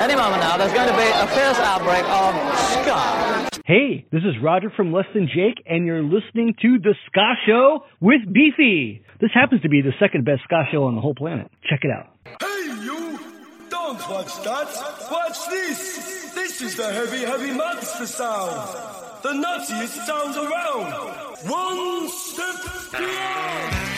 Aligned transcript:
Any 0.00 0.16
moment 0.16 0.42
now, 0.42 0.56
there's 0.56 0.72
going 0.72 0.88
to 0.88 0.96
be 0.96 1.06
a 1.06 1.26
fierce 1.28 1.58
outbreak 1.58 2.04
of 2.04 2.34
ska. 2.82 3.48
Hey, 3.64 4.06
this 4.12 4.22
is 4.22 4.34
Roger 4.42 4.70
from 4.76 4.92
Less 4.92 5.06
Than 5.14 5.26
Jake, 5.26 5.62
and 5.66 5.86
you're 5.86 6.02
listening 6.02 6.54
to 6.60 6.78
The 6.78 6.94
Ska 7.06 7.34
Show 7.46 7.84
with 8.00 8.20
Beefy. 8.30 9.02
This 9.20 9.30
happens 9.32 9.62
to 9.62 9.68
be 9.68 9.80
the 9.80 9.92
second 9.98 10.24
best 10.24 10.42
ska 10.44 10.64
show 10.70 10.84
on 10.84 10.94
the 10.96 11.00
whole 11.00 11.14
planet. 11.14 11.50
Check 11.70 11.80
it 11.82 11.90
out. 11.90 12.10
Hey, 12.40 12.84
you! 12.84 13.18
Don't 13.70 13.98
watch 14.10 14.34
that! 14.44 14.68
Watch 15.10 15.48
this! 15.48 16.34
This 16.34 16.60
is 16.60 16.76
the 16.76 16.92
heavy, 16.92 17.24
heavy 17.24 17.52
monster 17.52 18.06
sound! 18.06 18.52
The 19.22 19.30
nuttiest 19.30 20.04
sound 20.04 20.36
around! 20.36 20.92
One 21.48 22.08
step 22.10 22.92
beyond! 22.92 23.93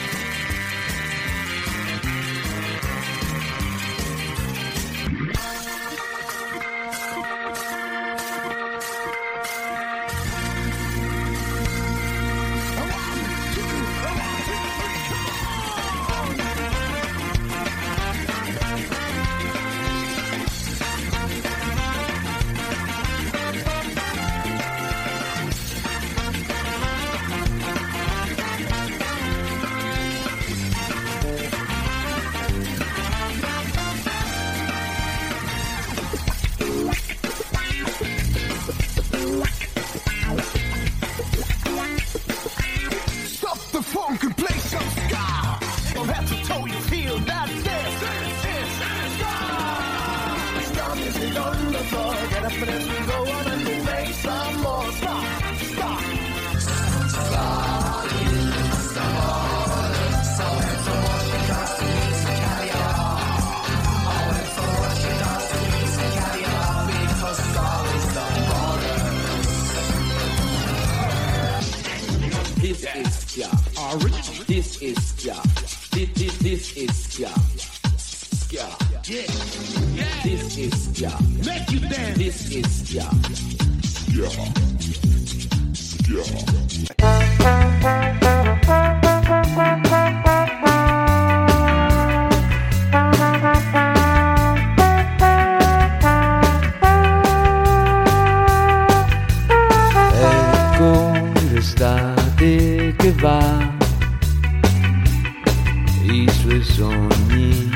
I 106.56 106.62
suoi 106.62 106.62
sogni 106.62 107.70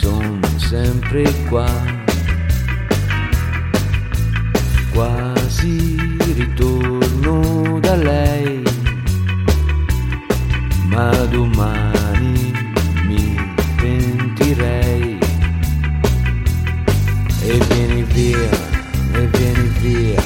sono 0.00 0.40
sempre 0.56 1.24
qua, 1.48 1.70
quasi 4.92 6.16
ritorno 6.34 7.78
da 7.80 7.96
lei, 7.96 8.62
ma 10.86 11.10
domani 11.26 12.52
mi 13.06 13.54
pentirei. 13.76 15.18
E 17.42 17.58
vieni 17.68 18.02
via, 18.04 18.50
e 19.12 19.26
vieni 19.26 19.68
via 19.80 20.22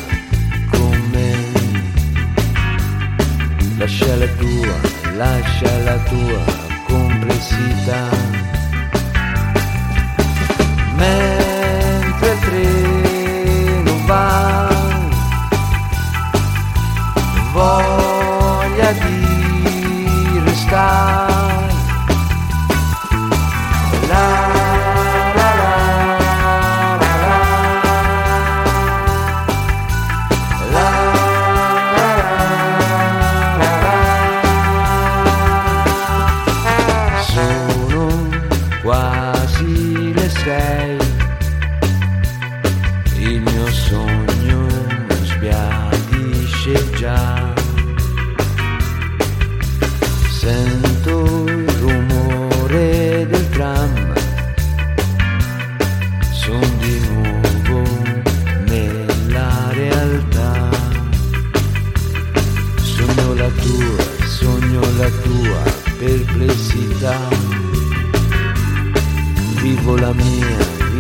con 0.71 1.01
me. 1.11 1.37
Lascia 3.77 4.15
la 4.17 4.27
tua, 4.39 5.15
lascia 5.17 5.79
la 5.83 5.97
tua 6.05 6.58
complessità. 6.89 8.09
Mentre 10.97 12.33
il 12.33 12.39
treno 12.41 13.93
va, 14.07 14.69
voglia 17.53 18.93
di 18.93 20.41
restare. 20.45 21.28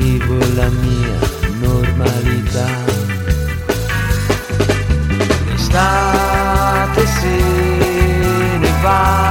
Vivo 0.09 0.39
la 0.55 0.69
mia 0.71 1.19
normalità. 1.61 2.67
L'estate 5.47 7.07
se 7.19 7.37
ne 8.59 8.73
va. 8.83 9.28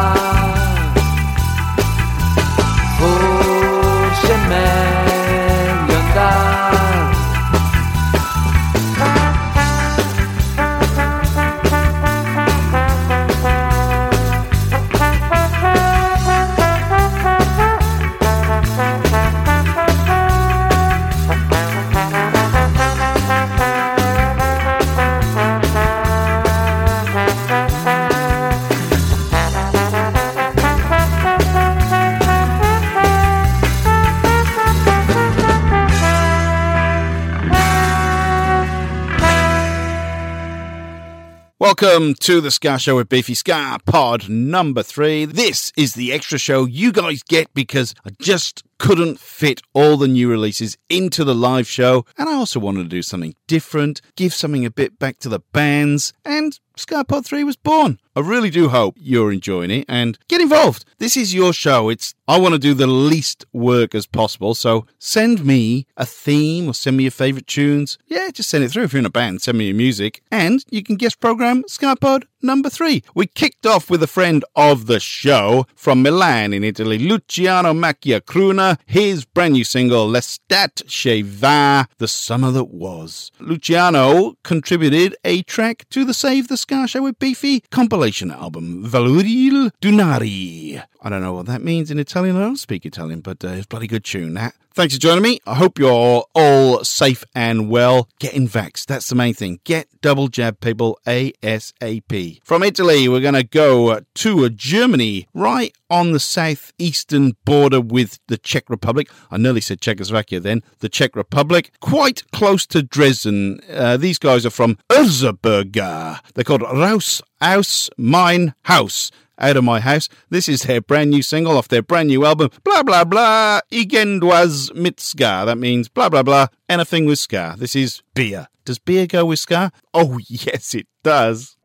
Welcome 41.80 42.16
to 42.22 42.42
the 42.42 42.50
Ska 42.50 42.80
Show 42.80 42.96
with 42.96 43.08
Beefy 43.08 43.36
Ska 43.36 43.78
Pod 43.86 44.28
number 44.30 44.82
three. 44.82 45.26
This 45.26 45.72
is 45.78 45.94
the 45.94 46.12
extra 46.12 46.40
show 46.40 46.66
you 46.66 46.92
guys 46.92 47.22
get 47.22 47.54
because 47.54 47.94
I 48.04 48.10
just 48.20 48.64
couldn't 48.78 49.20
fit 49.20 49.62
all 49.74 49.98
the 49.98 50.08
new 50.08 50.30
releases 50.30 50.78
into 50.90 51.24
the 51.24 51.36
live 51.36 51.68
show, 51.68 52.06
and 52.18 52.30
I 52.30 52.34
also 52.34 52.60
wanted 52.60 52.84
to 52.84 52.90
do 52.90 53.02
something 53.02 53.36
different, 53.48 54.02
give 54.16 54.34
something 54.34 54.66
a 54.66 54.72
bit 54.72 55.00
back 55.00 55.20
to 55.20 55.30
the 55.30 55.40
bands, 55.54 56.14
and 56.26 56.60
Ska 56.80 57.04
Pod 57.06 57.26
3 57.26 57.44
was 57.44 57.56
born. 57.56 58.00
I 58.16 58.20
really 58.20 58.50
do 58.50 58.70
hope 58.70 58.96
you're 59.00 59.32
enjoying 59.32 59.72
it 59.72 59.86
and 59.88 60.18
get 60.28 60.42
involved. 60.42 60.86
This 61.00 61.18
is 61.18 61.34
your 61.34 61.54
show. 61.54 61.90
It's 61.90 62.14
I 62.28 62.40
want 62.40 62.54
to 62.54 62.60
do 62.60 62.74
the 62.74 62.88
least 62.88 63.46
work 63.54 63.96
as 63.96 64.06
possible, 64.06 64.54
so 64.54 64.86
send 65.00 65.46
me 65.46 65.86
a 65.96 66.06
theme 66.06 66.68
or 66.68 66.74
send 66.74 66.98
me 66.98 67.06
your 67.06 67.12
favorite 67.12 67.48
tunes. 67.48 67.98
Yeah, 68.08 68.30
just 68.32 68.50
send 68.50 68.64
it 68.64 68.72
through 68.72 68.84
if 68.84 68.94
you're 68.94 69.00
in 69.00 69.06
a 69.06 69.10
band. 69.12 69.42
Send 69.42 69.58
me 69.58 69.68
your 69.68 69.76
music, 69.76 70.22
and 70.32 70.64
you 70.70 70.84
can 70.84 70.96
guest 70.96 71.20
program 71.20 71.64
Ska 71.68 71.96
Pod 71.96 72.26
number 72.42 72.70
three. 72.70 73.04
We 73.16 73.28
kicked 73.28 73.66
off 73.66 73.90
with 73.90 74.04
a 74.04 74.08
friend 74.08 74.44
of 74.56 74.88
the 74.88 75.00
show 75.00 75.68
from 75.76 76.02
Milan 76.02 76.54
in 76.54 76.64
Italy, 76.64 76.98
Luciano 77.00 77.74
Macchia 77.74 78.20
Crooner, 78.20 78.67
his 78.86 79.26
brand 79.26 79.54
new 79.54 79.64
single 79.64 80.08
L'estate 80.08 80.84
che 80.88 81.24
va, 81.24 81.88
The 81.98 82.08
Summer 82.08 82.52
That 82.52 82.70
Was. 82.70 83.32
Luciano 83.40 84.36
contributed 84.44 85.16
a 85.24 85.44
track 85.44 85.86
to 85.90 86.04
the 86.04 86.14
Save 86.14 86.48
the 86.48 86.58
Ska 86.58 86.88
Show 86.88 87.04
with 87.04 87.20
Beefy 87.20 87.64
compilation 87.72 88.32
album, 88.32 88.84
Valuril 88.86 89.72
Dunari. 89.82 90.84
I 91.02 91.10
don't 91.10 91.22
know 91.22 91.34
what 91.34 91.46
that 91.46 91.62
means 91.62 91.92
in 91.92 92.00
Italian. 92.00 92.36
I 92.36 92.42
don't 92.42 92.58
speak 92.58 92.86
Italian, 92.86 93.22
but 93.22 93.44
uh, 93.44 93.50
it's 93.50 93.66
bloody 93.66 93.88
good 93.88 94.04
tune, 94.04 94.34
that. 94.34 94.54
Thanks 94.78 94.94
for 94.94 95.00
joining 95.00 95.24
me. 95.24 95.40
I 95.48 95.56
hope 95.56 95.80
you're 95.80 96.24
all 96.36 96.84
safe 96.84 97.24
and 97.34 97.68
well. 97.68 98.08
Getting 98.20 98.48
vaxxed, 98.48 98.86
that's 98.86 99.10
the 99.10 99.16
main 99.16 99.34
thing. 99.34 99.60
Get 99.64 99.88
double 100.02 100.28
jab, 100.28 100.60
people, 100.60 101.00
ASAP. 101.08 102.42
From 102.44 102.62
Italy, 102.62 103.10
we're 103.10 103.22
going 103.22 103.34
to 103.34 103.44
go 103.44 104.02
to 104.14 104.50
Germany, 104.52 105.28
right 105.34 105.76
on 105.90 106.12
the 106.12 106.20
southeastern 106.20 107.34
border 107.44 107.82
with 107.82 108.20
the 108.28 108.38
Czech 108.38 108.70
Republic. 108.70 109.10
I 109.32 109.38
nearly 109.38 109.62
said 109.62 109.82
Czechoslovakia 109.82 110.42
then. 110.42 110.62
The 110.78 110.90
Czech 110.90 111.16
Republic, 111.16 111.72
quite 111.80 112.30
close 112.32 112.68
to 112.68 112.84
Dresden. 112.84 113.62
Uh, 113.74 113.98
these 113.98 114.20
guys 114.20 114.46
are 114.46 114.52
from 114.52 114.78
Erzberger. 114.92 116.20
They're 116.36 116.44
called 116.44 116.62
Raus 116.62 117.24
aus 117.42 117.90
mein 117.98 118.54
Haus 118.66 119.10
out 119.40 119.58
of 119.58 119.64
my 119.64 119.80
house. 119.80 120.10
This 120.30 120.50
is 120.50 120.64
their 120.64 120.82
brand 120.82 121.12
new 121.12 121.22
single 121.22 121.58
off 121.58 121.68
their 121.68 121.82
brand 121.82 122.10
new 122.10 122.26
album, 122.26 122.50
blah 122.64 122.84
blah 122.84 123.04
blah, 123.04 123.62
Irgendwas 123.72 124.74
mit 124.76 125.00
Ska. 125.00 125.44
That 125.46 125.58
means 125.58 125.90
blah 125.90 126.10
blah 126.10 126.24
blah, 126.24 126.48
anything 126.70 127.06
with 127.06 127.20
Ska. 127.20 127.56
This 127.58 127.76
is 127.76 128.02
beer. 128.14 128.48
Does 128.66 128.80
beer 128.80 129.08
go 129.08 129.26
with 129.26 129.40
Ska? 129.40 129.72
Oh, 129.94 130.20
yes, 130.28 130.74
it 130.76 130.88
does. 131.04 131.56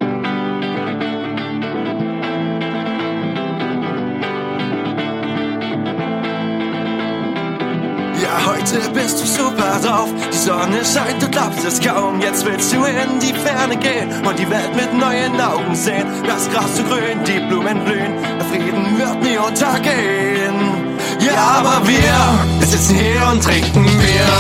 Heute 8.73 8.91
bist 8.91 9.21
du 9.21 9.27
super 9.27 9.79
drauf. 9.83 10.09
Die 10.33 10.37
Sonne 10.37 10.85
scheint, 10.85 11.23
du 11.23 11.29
glaubst 11.29 11.65
es 11.65 11.81
kaum. 11.81 12.21
Jetzt 12.21 12.45
willst 12.45 12.73
du 12.73 12.85
in 12.85 13.21
die 13.21 13.35
Ferne 13.35 13.77
gehen 13.77 14.11
und 14.27 14.39
die 14.39 14.49
Welt 14.49 14.75
mit 14.75 14.95
neuen 14.95 15.41
Augen 15.41 15.75
sehen. 15.75 16.07
Das 16.27 16.51
Gras 16.51 16.77
zu 16.77 16.85
grün, 16.85 17.23
die 17.27 17.41
Blumen 17.41 17.85
blühen. 17.85 18.15
Der 18.39 18.47
Frieden 18.47 18.99
wird 18.99 19.23
nie 19.23 19.39
untergehen. 19.39 20.99
Ja, 21.21 21.61
aber 21.61 21.87
wir, 21.87 22.59
wir 22.59 22.67
sitzen 22.67 22.97
hier 22.97 23.27
und 23.31 23.43
trinken 23.43 23.85
Bier. 23.85 24.33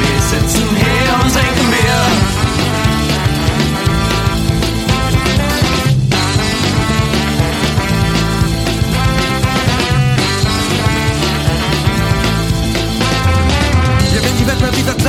Wir 0.00 0.22
sitzen 0.22 0.68
hier 0.76 1.24
und 1.24 1.32
trinken 1.32 1.70
Bier. 1.70 2.25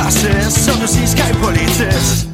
Klasse 0.08 0.28
ist 0.28 0.70
und 0.70 0.82
du 0.82 0.88
siehst 0.88 1.16
kein 1.16 1.34
Polizist. 1.36 2.28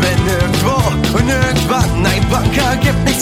Wenn 0.00 0.26
irgendwo 0.26 1.18
und 1.18 1.28
irgendwann 1.28 2.06
ein 2.06 2.28
Banker 2.30 2.76
gibt 2.76 3.13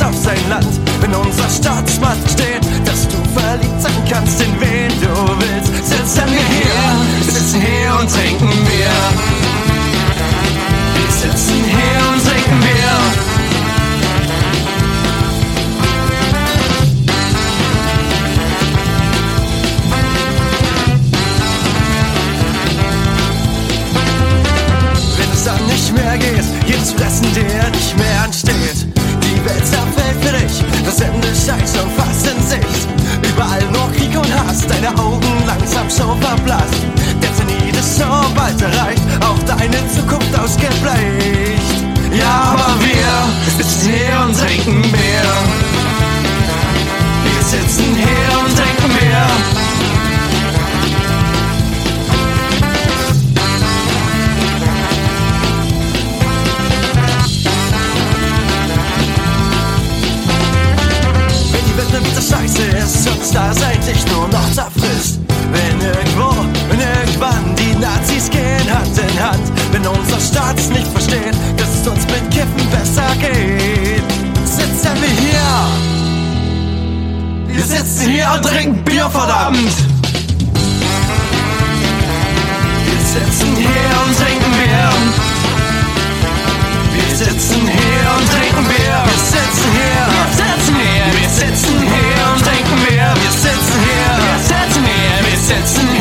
hier. 95.53 95.92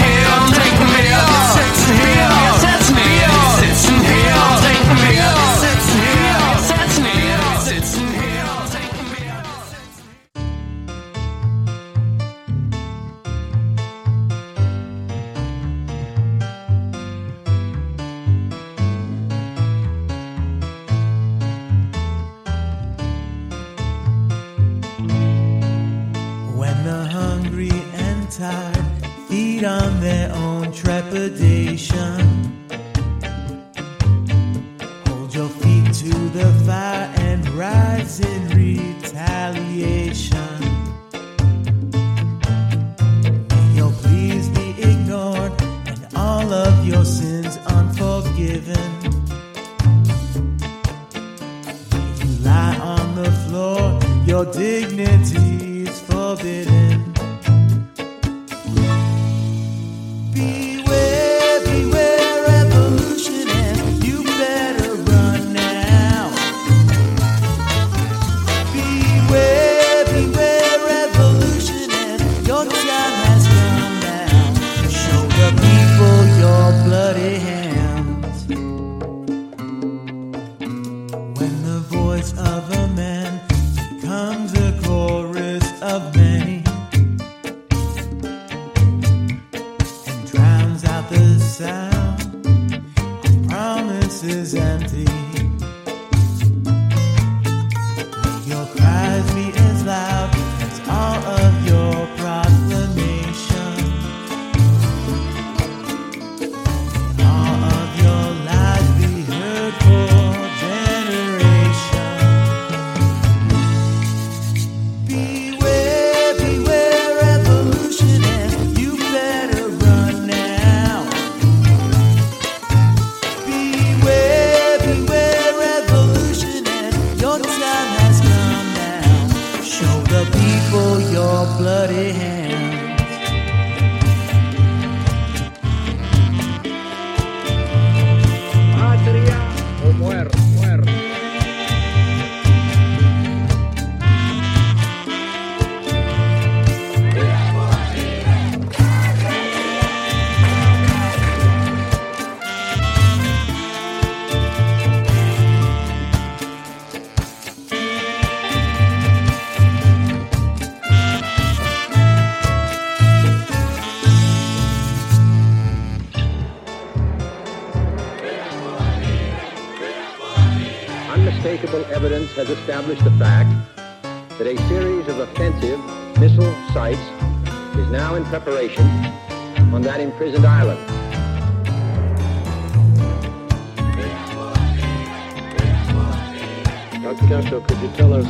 Castro, 187.31 187.61
could 187.61 187.77
you 187.77 187.88
tell 187.95 188.11
us 188.11 188.25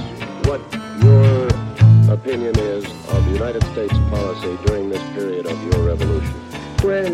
what 0.46 0.62
your 1.02 1.48
opinion 2.14 2.56
is 2.60 2.86
of 2.86 3.26
the 3.26 3.32
United 3.32 3.64
States 3.74 3.98
policy 4.12 4.56
during 4.68 4.90
this 4.92 5.02
period 5.16 5.48
of 5.48 5.60
your 5.74 5.88
revolution? 5.88 6.36
Well, 6.84 7.12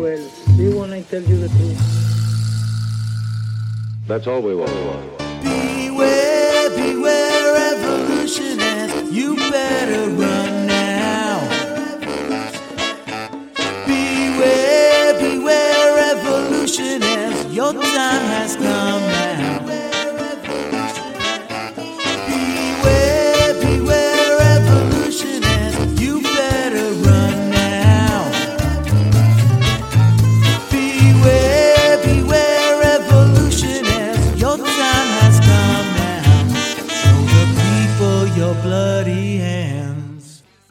well, 0.00 0.30
do 0.56 0.62
you 0.62 0.74
want 0.74 0.92
to 0.92 1.02
tell 1.02 1.20
you 1.20 1.36
the 1.36 1.48
truth? 1.48 1.78
That's 4.06 4.26
all 4.26 4.40
we 4.40 4.54
want. 4.54 4.72
Beware, 5.42 6.70
beware, 6.70 7.52
revolutionist. 7.52 9.12
You 9.12 9.36
better 9.36 10.08
run 10.12 10.66
now. 10.66 11.40
Beware, 13.84 15.20
beware, 15.20 15.96
revolutionist. 15.96 17.50
Your 17.50 17.74
time 17.74 18.24
has 18.24 18.56
come 18.56 19.15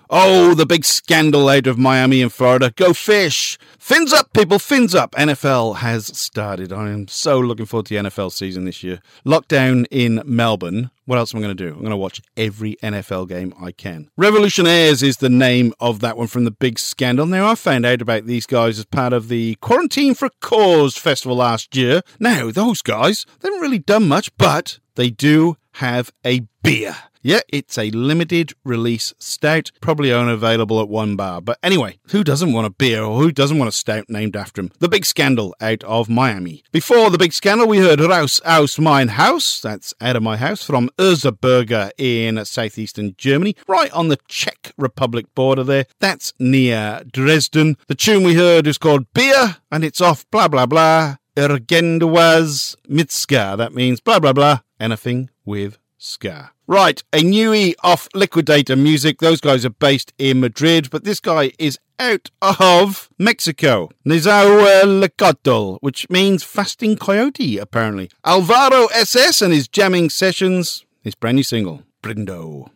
Oh, 0.09 0.53
the 0.53 0.65
big 0.65 0.83
Skandal 0.83 1.55
out 1.55 1.67
of 1.67 1.77
Miami 1.77 2.21
and 2.21 2.31
Florida. 2.31 2.71
Go 2.75 2.93
fish! 2.93 3.57
Fins 3.79 4.13
up, 4.13 4.33
people, 4.33 4.59
fins 4.59 4.93
up. 4.93 5.11
NFL 5.11 5.77
has 5.77 6.07
started. 6.17 6.71
I 6.73 6.89
am 6.89 7.07
so 7.07 7.39
looking 7.39 7.65
forward 7.65 7.87
to 7.87 7.93
the 7.95 8.09
NFL 8.09 8.31
season 8.31 8.65
this 8.65 8.83
year. 8.83 8.99
Lockdown 9.25 9.85
in 9.91 10.21
Melbourne. 10.25 10.91
What 11.05 11.17
else 11.19 11.33
am 11.33 11.39
I 11.39 11.43
going 11.43 11.55
to 11.55 11.63
do? 11.63 11.71
I'm 11.71 11.79
going 11.79 11.91
to 11.91 11.97
watch 11.97 12.21
every 12.35 12.77
NFL 12.81 13.29
game 13.29 13.53
I 13.61 13.71
can. 13.71 14.09
Revolutionaires 14.19 15.03
is 15.03 15.17
the 15.17 15.29
name 15.29 15.73
of 15.79 15.99
that 15.99 16.17
one 16.17 16.27
from 16.27 16.45
the 16.45 16.51
big 16.51 16.75
Skandal. 16.75 17.29
Now, 17.29 17.47
I 17.49 17.55
found 17.55 17.85
out 17.85 18.01
about 18.01 18.25
these 18.25 18.45
guys 18.47 18.79
as 18.79 18.85
part 18.85 19.13
of 19.13 19.27
the 19.27 19.55
Quarantine 19.61 20.15
for 20.15 20.25
a 20.25 20.31
Cause 20.41 20.97
festival 20.97 21.37
last 21.37 21.75
year. 21.75 22.01
Now, 22.19 22.49
those 22.49 22.81
guys, 22.81 23.25
they 23.41 23.49
haven't 23.49 23.61
really 23.61 23.79
done 23.79 24.07
much, 24.07 24.35
but 24.37 24.79
they 24.95 25.09
do 25.09 25.57
have 25.73 26.11
a 26.25 26.41
beer. 26.63 26.95
Yeah, 27.27 27.39
it's 27.49 27.75
a 27.79 27.89
limited 27.89 28.53
release 28.63 29.11
stout, 29.17 29.71
probably 29.81 30.13
only 30.13 30.33
available 30.33 30.79
at 30.79 30.89
one 30.89 31.15
bar. 31.15 31.41
But 31.41 31.57
anyway, 31.63 31.97
who 32.11 32.23
doesn't 32.23 32.53
want 32.53 32.67
a 32.67 32.69
beer 32.69 33.01
or 33.01 33.19
who 33.19 33.31
doesn't 33.31 33.57
want 33.57 33.67
a 33.67 33.71
stout 33.71 34.05
named 34.09 34.35
after 34.35 34.61
him? 34.61 34.71
The 34.77 34.87
Big 34.87 35.05
Skandal 35.05 35.53
out 35.59 35.83
of 35.85 36.07
Miami. 36.07 36.63
Before 36.71 37.09
the 37.09 37.17
Big 37.17 37.31
Skandal, 37.31 37.67
we 37.67 37.79
heard 37.79 37.97
Raus 37.97 38.41
aus 38.45 38.77
mein 38.77 39.07
Haus, 39.07 39.59
that's 39.59 39.91
out 39.99 40.15
of 40.15 40.21
my 40.21 40.37
house, 40.37 40.63
from 40.63 40.91
Erzberger 40.99 41.89
in 41.97 42.45
southeastern 42.45 43.15
Germany, 43.17 43.55
right 43.67 43.91
on 43.91 44.09
the 44.09 44.19
Czech 44.27 44.73
Republic 44.77 45.25
border 45.33 45.63
there. 45.63 45.87
That's 45.99 46.31
near 46.37 47.01
Dresden. 47.11 47.75
The 47.87 47.95
tune 47.95 48.21
we 48.21 48.35
heard 48.35 48.67
is 48.67 48.77
called 48.77 49.11
Beer, 49.15 49.57
and 49.71 49.83
it's 49.83 49.99
off 49.99 50.29
blah 50.29 50.47
blah 50.47 50.67
blah. 50.67 51.15
Irgendwas 51.35 52.75
mit. 52.87 53.09
That 53.27 53.73
means 53.73 53.99
blah 53.99 54.19
blah 54.19 54.33
blah, 54.33 54.59
anything 54.79 55.31
with 55.43 55.79
ska. 55.97 56.51
Right, 56.67 57.03
a 57.13 57.19
newie 57.19 57.75
off 57.83 58.07
Liquidator 58.15 58.75
Music. 58.75 59.19
Those 59.19 59.39
guys 59.39 59.65
are 59.65 59.69
based 59.69 60.13
in 60.17 60.39
Madrid, 60.39 60.89
but 60.89 61.03
this 61.03 61.19
guy 61.19 61.51
is 61.59 61.77
out 61.99 62.31
of 62.41 63.07
Mexico. 63.19 63.91
Nezahualcóyotl, 64.05 65.75
uh, 65.75 65.77
which 65.81 66.09
means 66.09 66.43
fasting 66.43 66.97
coyote, 66.97 67.59
apparently. 67.59 68.09
Alvaro 68.25 68.87
SS 68.87 69.43
and 69.43 69.53
his 69.53 69.67
jamming 69.67 70.09
sessions. 70.09 70.85
His 71.03 71.13
brand 71.13 71.35
new 71.35 71.43
single. 71.43 71.83
Brindo, 72.01 72.69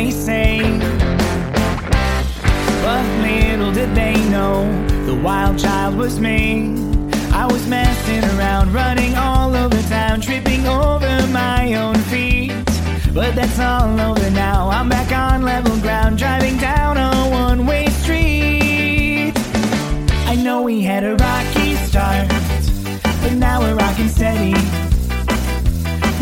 they 0.00 0.10
say. 0.10 0.60
But 2.84 3.04
little 3.26 3.72
did 3.72 3.94
they 3.94 4.16
know 4.30 4.54
the 5.04 5.14
wild 5.14 5.58
child 5.58 5.96
was 5.96 6.18
me. 6.18 6.74
I 7.42 7.44
was 7.52 7.66
messing 7.68 8.24
around, 8.34 8.72
running 8.72 9.14
all 9.16 9.54
over 9.54 9.80
town, 9.88 10.22
tripping 10.22 10.66
over 10.66 11.12
my 11.28 11.74
own 11.74 11.96
feet. 12.12 12.52
But 13.12 13.34
that's 13.34 13.58
all 13.58 14.00
over 14.00 14.30
now. 14.30 14.70
I'm 14.70 14.88
back 14.88 15.12
on 15.12 15.42
level 15.42 15.76
ground, 15.80 16.16
driving 16.16 16.56
down 16.56 16.96
a 16.96 17.10
one 17.30 17.66
way 17.66 17.86
street. 18.02 19.34
I 20.32 20.34
know 20.34 20.62
we 20.62 20.80
had 20.80 21.04
a 21.04 21.14
rocky 21.26 21.74
start, 21.88 22.26
but 23.22 23.34
now 23.34 23.60
we're 23.60 23.74
rocking 23.74 24.08
steady. 24.08 24.54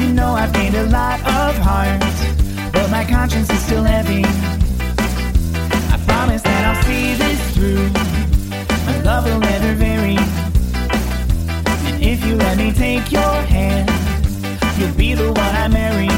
You 0.01 0.13
know 0.19 0.31
I've 0.43 0.53
gained 0.53 0.75
a 0.75 0.87
lot 0.99 1.21
of 1.21 1.57
heart, 1.69 2.03
but 2.73 2.91
my 2.91 3.05
conscience 3.05 3.51
is 3.51 3.61
still 3.65 3.85
heavy. 3.85 4.25
I 5.95 5.99
promise 6.07 6.43
that 6.43 6.65
I'll 6.65 6.83
see 6.85 7.15
this 7.15 7.41
through. 7.55 7.89
My 8.87 9.03
love 9.03 9.25
will 9.25 9.41
never 9.41 9.75
vary. 9.75 10.17
And 11.89 12.03
if 12.03 12.25
you 12.25 12.37
let 12.37 12.59
me 12.59 12.73
take 12.73 13.11
your 13.13 13.35
hand, 13.57 13.89
you'll 14.79 14.95
be 14.95 15.15
the 15.15 15.29
one 15.29 15.55
I 15.65 15.69
marry. 15.69 16.09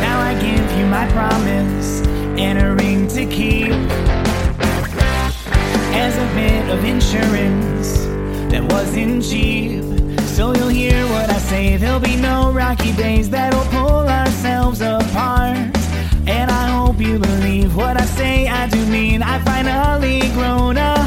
Now 0.00 0.20
I 0.20 0.34
give 0.40 0.78
you 0.78 0.86
my 0.86 1.06
promise 1.12 2.06
and 2.38 2.58
a 2.58 2.74
ring 2.74 3.08
to 3.08 3.26
keep 3.26 3.72
as 5.94 6.16
a 6.16 6.34
bit 6.34 6.70
of 6.70 6.84
insurance 6.84 8.06
that 8.52 8.62
wasn't 8.72 9.24
cheap. 9.24 9.87
So 10.38 10.54
you'll 10.54 10.68
hear 10.68 11.04
what 11.08 11.28
I 11.30 11.38
say. 11.38 11.76
There'll 11.78 11.98
be 11.98 12.14
no 12.14 12.52
rocky 12.52 12.92
days 12.92 13.28
that'll 13.28 13.64
pull 13.72 14.06
ourselves 14.08 14.80
apart. 14.80 15.58
And 16.28 16.48
I 16.48 16.68
hope 16.78 17.00
you 17.00 17.18
believe 17.18 17.74
what 17.74 18.00
I 18.00 18.04
say. 18.04 18.46
I 18.46 18.68
do 18.68 18.86
mean 18.86 19.20
I 19.20 19.40
finally 19.40 20.20
grown 20.34 20.76
a 20.76 20.97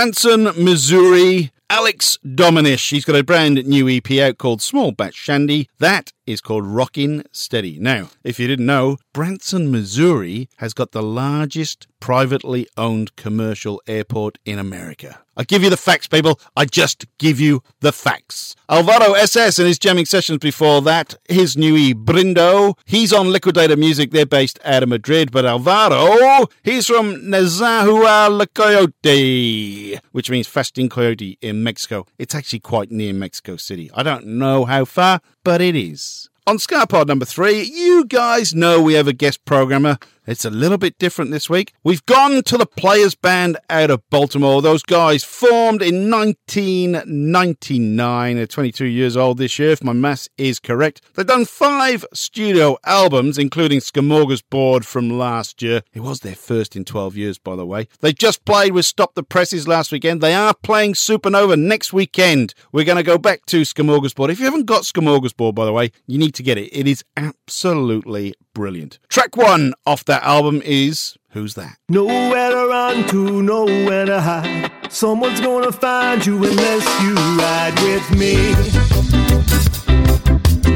Branson, 0.00 0.44
Missouri, 0.56 1.52
Alex 1.68 2.16
Dominish. 2.24 2.88
He's 2.88 3.04
got 3.04 3.16
a 3.16 3.22
brand 3.22 3.66
new 3.66 3.86
EP 3.86 4.10
out 4.12 4.38
called 4.38 4.62
Small 4.62 4.92
Batch 4.92 5.14
Shandy. 5.14 5.68
That 5.78 6.14
is 6.26 6.40
called 6.40 6.64
Rockin' 6.64 7.24
Steady. 7.32 7.78
Now, 7.78 8.08
if 8.24 8.40
you 8.40 8.46
didn't 8.46 8.64
know, 8.64 8.96
Branson, 9.12 9.70
Missouri 9.70 10.48
has 10.56 10.72
got 10.72 10.92
the 10.92 11.02
largest 11.02 11.86
privately 12.00 12.66
owned 12.78 13.14
commercial 13.16 13.82
airport 13.86 14.38
in 14.46 14.58
America. 14.58 15.20
I 15.40 15.44
give 15.44 15.62
you 15.62 15.70
the 15.70 15.78
facts, 15.78 16.06
people. 16.06 16.38
I 16.54 16.66
just 16.66 17.06
give 17.16 17.40
you 17.40 17.62
the 17.80 17.92
facts. 17.92 18.54
Alvaro 18.68 19.14
SS 19.14 19.58
and 19.58 19.66
his 19.66 19.78
jamming 19.78 20.04
sessions 20.04 20.36
before 20.36 20.82
that, 20.82 21.14
his 21.30 21.56
new 21.56 21.78
E 21.78 21.94
Brindo. 21.94 22.76
He's 22.84 23.10
on 23.10 23.32
Liquidator 23.32 23.74
Music. 23.74 24.10
They're 24.10 24.26
based 24.26 24.60
out 24.66 24.82
of 24.82 24.90
Madrid, 24.90 25.32
but 25.32 25.46
Alvaro, 25.46 26.48
he's 26.62 26.88
from 26.88 27.22
Nezahua 27.22 28.28
La 28.36 28.44
Coyote, 28.52 29.98
which 30.12 30.28
means 30.28 30.46
fasting 30.46 30.90
coyote 30.90 31.38
in 31.40 31.62
Mexico. 31.62 32.04
It's 32.18 32.34
actually 32.34 32.60
quite 32.60 32.90
near 32.90 33.14
Mexico 33.14 33.56
City. 33.56 33.90
I 33.94 34.02
don't 34.02 34.26
know 34.26 34.66
how 34.66 34.84
far, 34.84 35.22
but 35.42 35.62
it 35.62 35.74
is. 35.74 36.28
On 36.46 36.58
SkaPod 36.58 37.06
number 37.06 37.24
three, 37.24 37.62
you 37.62 38.04
guys 38.04 38.54
know 38.54 38.82
we 38.82 38.92
have 38.92 39.08
a 39.08 39.14
guest 39.14 39.42
programmer. 39.46 39.96
It's 40.30 40.44
a 40.44 40.50
little 40.50 40.78
bit 40.78 40.96
different 40.96 41.32
this 41.32 41.50
week. 41.50 41.72
We've 41.82 42.06
gone 42.06 42.44
to 42.44 42.56
the 42.56 42.64
Players 42.64 43.16
Band 43.16 43.56
out 43.68 43.90
of 43.90 44.08
Baltimore. 44.10 44.62
Those 44.62 44.84
guys 44.84 45.24
formed 45.24 45.82
in 45.82 46.08
1999. 46.08 48.36
They're 48.36 48.46
22 48.46 48.84
years 48.84 49.16
old 49.16 49.38
this 49.38 49.58
year, 49.58 49.70
if 49.70 49.82
my 49.82 49.92
maths 49.92 50.28
is 50.38 50.60
correct. 50.60 51.02
They've 51.16 51.26
done 51.26 51.46
five 51.46 52.04
studio 52.14 52.78
albums, 52.84 53.38
including 53.38 53.80
Smorgasbord 53.80 54.84
from 54.84 55.18
last 55.18 55.62
year. 55.62 55.82
It 55.92 56.04
was 56.04 56.20
their 56.20 56.36
first 56.36 56.76
in 56.76 56.84
12 56.84 57.16
years, 57.16 57.40
by 57.40 57.56
the 57.56 57.66
way. 57.66 57.88
They 57.98 58.12
just 58.12 58.44
played 58.44 58.72
with 58.72 58.86
Stop 58.86 59.16
the 59.16 59.24
Presses 59.24 59.66
last 59.66 59.90
weekend. 59.90 60.20
They 60.20 60.34
are 60.34 60.54
playing 60.54 60.92
Supernova 60.92 61.58
next 61.58 61.92
weekend. 61.92 62.54
We're 62.70 62.84
going 62.84 62.98
to 62.98 63.02
go 63.02 63.18
back 63.18 63.46
to 63.46 63.62
Smorgasbord. 63.62 64.30
If 64.30 64.38
you 64.38 64.44
haven't 64.44 64.66
got 64.66 64.84
Smorgasbord, 64.84 65.56
by 65.56 65.64
the 65.64 65.72
way, 65.72 65.90
you 66.06 66.18
need 66.18 66.36
to 66.36 66.44
get 66.44 66.56
it. 66.56 66.72
It 66.72 66.86
is 66.86 67.02
absolutely 67.16 68.36
brilliant. 68.54 68.98
Track 69.08 69.36
one 69.36 69.74
off 69.86 70.04
that 70.06 70.22
album 70.22 70.62
is 70.64 71.16
Who's 71.30 71.54
That? 71.54 71.76
Nowhere 71.88 72.50
to 72.50 72.66
run 72.68 73.08
to, 73.08 73.42
nowhere 73.42 74.06
to 74.06 74.20
hide. 74.20 74.70
Someone's 74.90 75.40
gonna 75.40 75.72
find 75.72 76.24
you 76.26 76.36
unless 76.36 77.02
you 77.02 77.14
ride 77.14 77.74
with 77.82 78.10
me. 78.18 78.34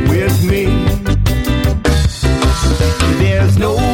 With 0.09 0.45
me. 0.45 0.67
There's 3.19 3.59
nowhere 3.59 3.94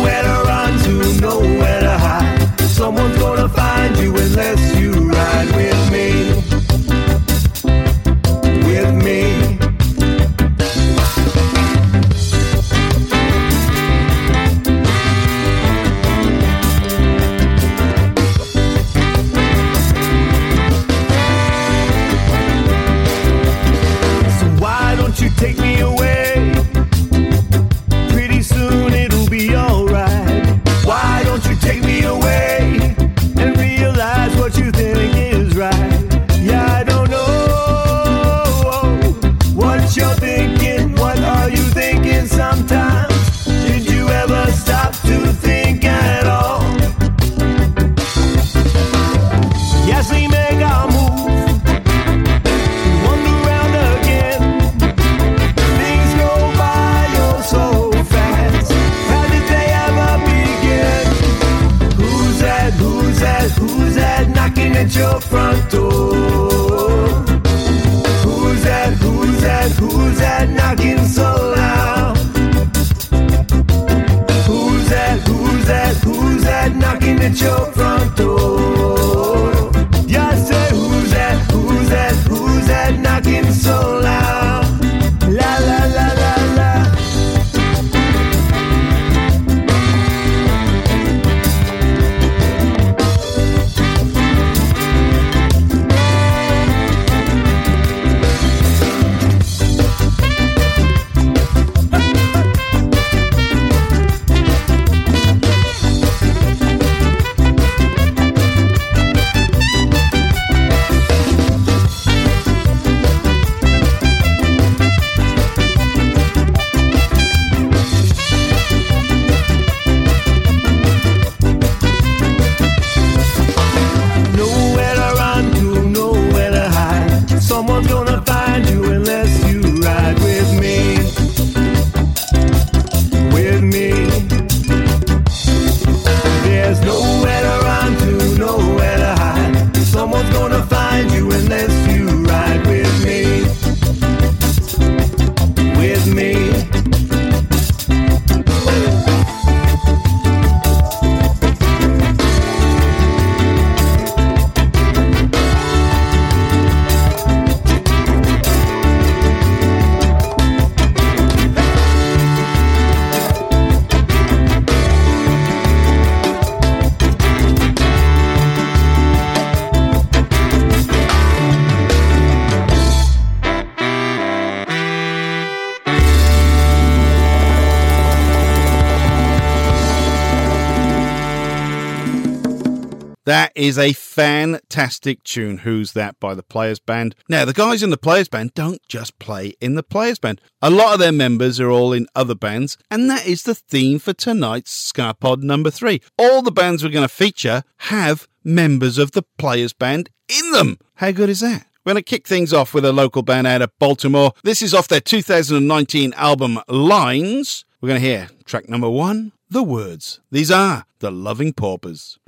is 183.60 183.76
a 183.76 183.92
fantastic 183.92 185.22
tune. 185.22 185.58
Who's 185.58 185.92
That 185.92 186.18
by 186.18 186.34
the 186.34 186.42
Players 186.42 186.78
Band. 186.78 187.14
Now, 187.28 187.44
the 187.44 187.52
guys 187.52 187.82
in 187.82 187.90
the 187.90 187.98
Players 187.98 188.26
Band 188.26 188.54
don't 188.54 188.80
just 188.88 189.18
play 189.18 189.52
in 189.60 189.74
the 189.74 189.82
Players 189.82 190.18
Band. 190.18 190.40
A 190.62 190.70
lot 190.70 190.94
of 190.94 190.98
their 190.98 191.12
members 191.12 191.60
are 191.60 191.70
all 191.70 191.92
in 191.92 192.06
other 192.14 192.34
bands, 192.34 192.78
and 192.90 193.10
that 193.10 193.26
is 193.26 193.42
the 193.42 193.54
theme 193.54 193.98
for 193.98 194.14
tonight's 194.14 194.90
SkaPod 194.90 195.42
number 195.42 195.70
three. 195.70 196.00
All 196.18 196.40
the 196.40 196.50
bands 196.50 196.82
we're 196.82 196.88
going 196.88 197.06
to 197.06 197.08
feature 197.08 197.62
have 197.76 198.26
members 198.42 198.96
of 198.96 199.12
the 199.12 199.24
Players 199.36 199.74
Band 199.74 200.08
in 200.26 200.52
them. 200.52 200.78
How 200.94 201.10
good 201.10 201.28
is 201.28 201.40
that? 201.40 201.66
We're 201.84 201.92
going 201.92 202.02
to 202.02 202.10
kick 202.10 202.26
things 202.26 202.54
off 202.54 202.72
with 202.72 202.86
a 202.86 202.92
local 202.92 203.20
band 203.20 203.46
out 203.46 203.60
of 203.60 203.78
Baltimore. 203.78 204.32
This 204.42 204.62
is 204.62 204.72
off 204.72 204.88
their 204.88 205.00
2019 205.02 206.14
album 206.14 206.60
Lines. 206.66 207.66
We're 207.82 207.88
going 207.88 208.00
to 208.00 208.06
hear 208.06 208.30
track 208.46 208.70
number 208.70 208.88
one, 208.88 209.32
The 209.50 209.62
Words. 209.62 210.20
These 210.30 210.50
are 210.50 210.86
The 211.00 211.10
Loving 211.10 211.52
Paupers. 211.52 212.18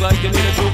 Like 0.00 0.22
you 0.22 0.30
need 0.30 0.38
a 0.38 0.69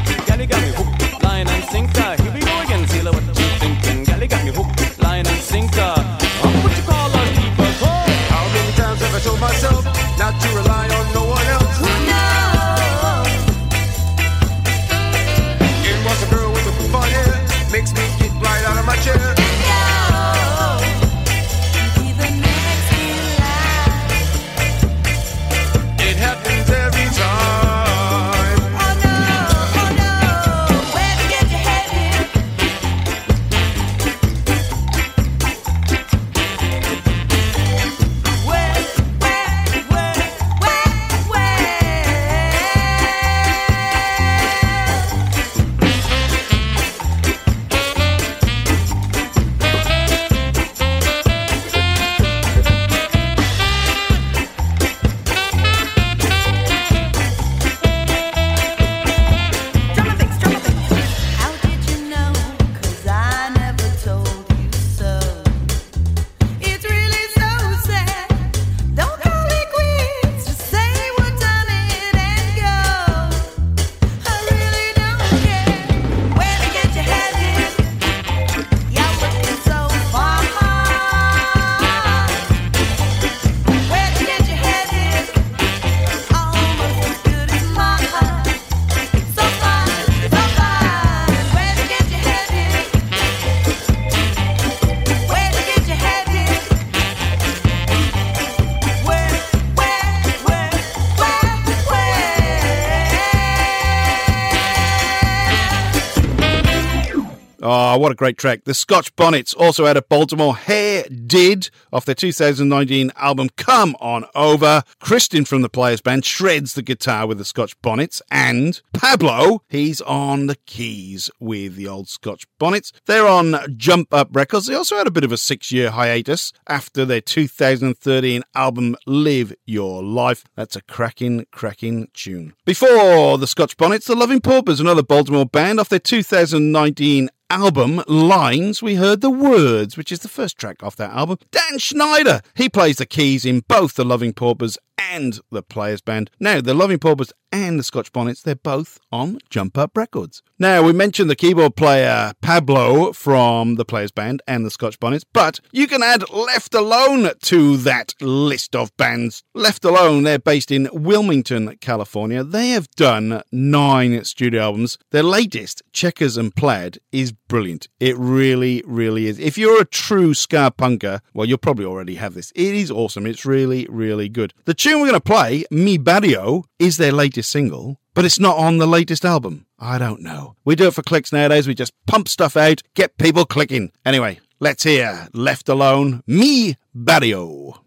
Oh, 107.96 107.98
what 107.98 108.12
a 108.12 108.14
great 108.14 108.36
track. 108.36 108.64
The 108.64 108.74
Scotch 108.74 109.16
Bonnets, 109.16 109.54
also 109.54 109.86
out 109.86 109.96
of 109.96 110.06
Baltimore. 110.10 110.54
Hair 110.54 111.04
Did, 111.04 111.70
off 111.90 112.04
their 112.04 112.14
2019 112.14 113.10
album 113.16 113.48
Come 113.56 113.96
On 114.00 114.26
Over. 114.34 114.82
Kristen 115.00 115.46
from 115.46 115.62
the 115.62 115.70
Players 115.70 116.02
Band 116.02 116.26
shreds 116.26 116.74
the 116.74 116.82
guitar 116.82 117.26
with 117.26 117.38
the 117.38 117.44
Scotch 117.46 117.74
Bonnets. 117.80 118.20
And 118.30 118.78
Pablo, 118.92 119.62
he's 119.70 120.02
on 120.02 120.46
the 120.46 120.56
keys 120.66 121.30
with 121.40 121.76
the 121.76 121.88
old 121.88 122.10
Scotch 122.10 122.46
Bonnets. 122.58 122.92
They're 123.06 123.26
on 123.26 123.56
Jump 123.78 124.12
Up 124.12 124.28
Records. 124.36 124.66
They 124.66 124.74
also 124.74 124.98
had 124.98 125.06
a 125.06 125.10
bit 125.10 125.24
of 125.24 125.32
a 125.32 125.38
six 125.38 125.72
year 125.72 125.90
hiatus 125.90 126.52
after 126.68 127.06
their 127.06 127.22
2013 127.22 128.42
album 128.54 128.94
Live 129.06 129.54
Your 129.64 130.02
Life. 130.02 130.44
That's 130.54 130.76
a 130.76 130.82
cracking, 130.82 131.46
cracking 131.50 132.08
tune. 132.12 132.52
Before 132.66 133.38
the 133.38 133.46
Scotch 133.46 133.78
Bonnets, 133.78 134.06
the 134.06 134.14
Loving 134.14 134.42
Paupers, 134.42 134.80
another 134.80 135.02
Baltimore 135.02 135.46
band, 135.46 135.80
off 135.80 135.88
their 135.88 135.98
2019 135.98 137.30
album 137.50 138.02
Lines, 138.08 138.82
we 138.82 138.96
heard 138.96 139.20
The 139.20 139.30
Words, 139.30 139.96
which 139.96 140.10
is 140.10 140.20
the 140.20 140.28
first 140.28 140.58
track 140.58 140.82
off 140.82 140.96
that 140.96 141.12
album. 141.12 141.38
Dan 141.50 141.78
Schneider, 141.78 142.40
he 142.54 142.68
plays 142.68 142.96
the 142.96 143.06
keys 143.06 143.44
in 143.44 143.60
both 143.68 143.94
the 143.94 144.04
Loving 144.04 144.32
Paupers 144.32 144.78
and 144.98 145.40
the 145.50 145.62
Players 145.62 146.00
Band. 146.00 146.30
Now, 146.40 146.60
the 146.60 146.74
Loving 146.74 146.98
Paupers 146.98 147.32
and 147.52 147.78
the 147.78 147.82
Scotch 147.84 148.12
Bonnets, 148.12 148.42
they're 148.42 148.54
both 148.54 148.98
on 149.12 149.38
Jump 149.50 149.78
Up 149.78 149.96
Records. 149.96 150.42
Now, 150.58 150.82
we 150.82 150.92
mentioned 150.92 151.30
the 151.30 151.36
keyboard 151.36 151.76
player 151.76 152.32
Pablo 152.42 153.12
from 153.12 153.76
the 153.76 153.84
Players 153.84 154.10
Band 154.10 154.42
and 154.46 154.64
the 154.64 154.70
Scotch 154.70 154.98
Bonnets, 154.98 155.24
but 155.32 155.60
you 155.72 155.86
can 155.86 156.02
add 156.02 156.28
Left 156.30 156.74
Alone 156.74 157.30
to 157.42 157.76
that 157.78 158.14
list 158.20 158.74
of 158.74 158.94
bands. 158.96 159.42
Left 159.54 159.84
Alone, 159.84 160.24
they're 160.24 160.38
based 160.38 160.70
in 160.70 160.88
Wilmington, 160.92 161.76
California. 161.80 162.42
They 162.42 162.70
have 162.70 162.90
done 162.92 163.42
nine 163.52 164.24
studio 164.24 164.62
albums. 164.62 164.98
Their 165.10 165.22
latest, 165.22 165.82
Checkers 165.92 166.36
and 166.36 166.54
Plaid, 166.54 166.98
is 167.12 167.32
brilliant. 167.48 167.88
It 168.00 168.16
really, 168.16 168.82
really 168.86 169.26
is. 169.26 169.38
If 169.38 169.56
you're 169.58 169.80
a 169.80 169.86
true 169.86 170.34
ska 170.34 170.72
punker, 170.76 171.20
well, 171.34 171.46
you'll 171.46 171.58
probably 171.58 171.84
already 171.84 172.16
have 172.16 172.34
this. 172.34 172.52
It 172.54 172.74
is 172.74 172.90
awesome. 172.90 173.26
It's 173.26 173.44
really, 173.44 173.86
really 173.88 174.28
good. 174.28 174.54
The 174.64 174.74
tune 174.74 175.00
we're 175.00 175.08
going 175.08 175.14
to 175.14 175.20
play, 175.20 175.64
Mi 175.70 175.98
Barrio, 175.98 176.64
is 176.78 176.96
their 176.96 177.12
latest 177.12 177.50
single, 177.50 177.98
but 178.14 178.24
it's 178.24 178.40
not 178.40 178.56
on 178.56 178.78
the 178.78 178.86
latest 178.86 179.24
album. 179.24 179.66
I 179.78 179.98
don't 179.98 180.22
know. 180.22 180.56
We 180.64 180.74
do 180.74 180.88
it 180.88 180.94
for 180.94 181.02
clicks 181.02 181.32
nowadays. 181.32 181.66
We 181.68 181.74
just 181.74 181.92
pump 182.06 182.28
stuff 182.28 182.56
out, 182.56 182.82
get 182.94 183.18
people 183.18 183.44
clicking. 183.44 183.92
Anyway, 184.04 184.40
let's 184.58 184.84
hear 184.84 185.28
Left 185.32 185.68
Alone, 185.68 186.22
Mi 186.26 186.76
Barrio. 186.94 187.82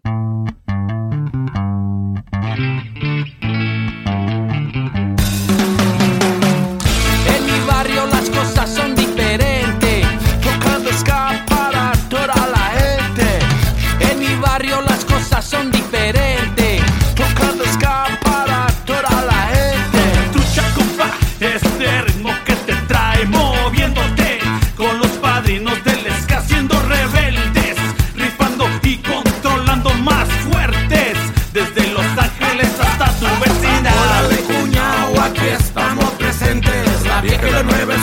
Vieja 37.22 37.50
la 37.50 37.62
nueva 37.62 37.99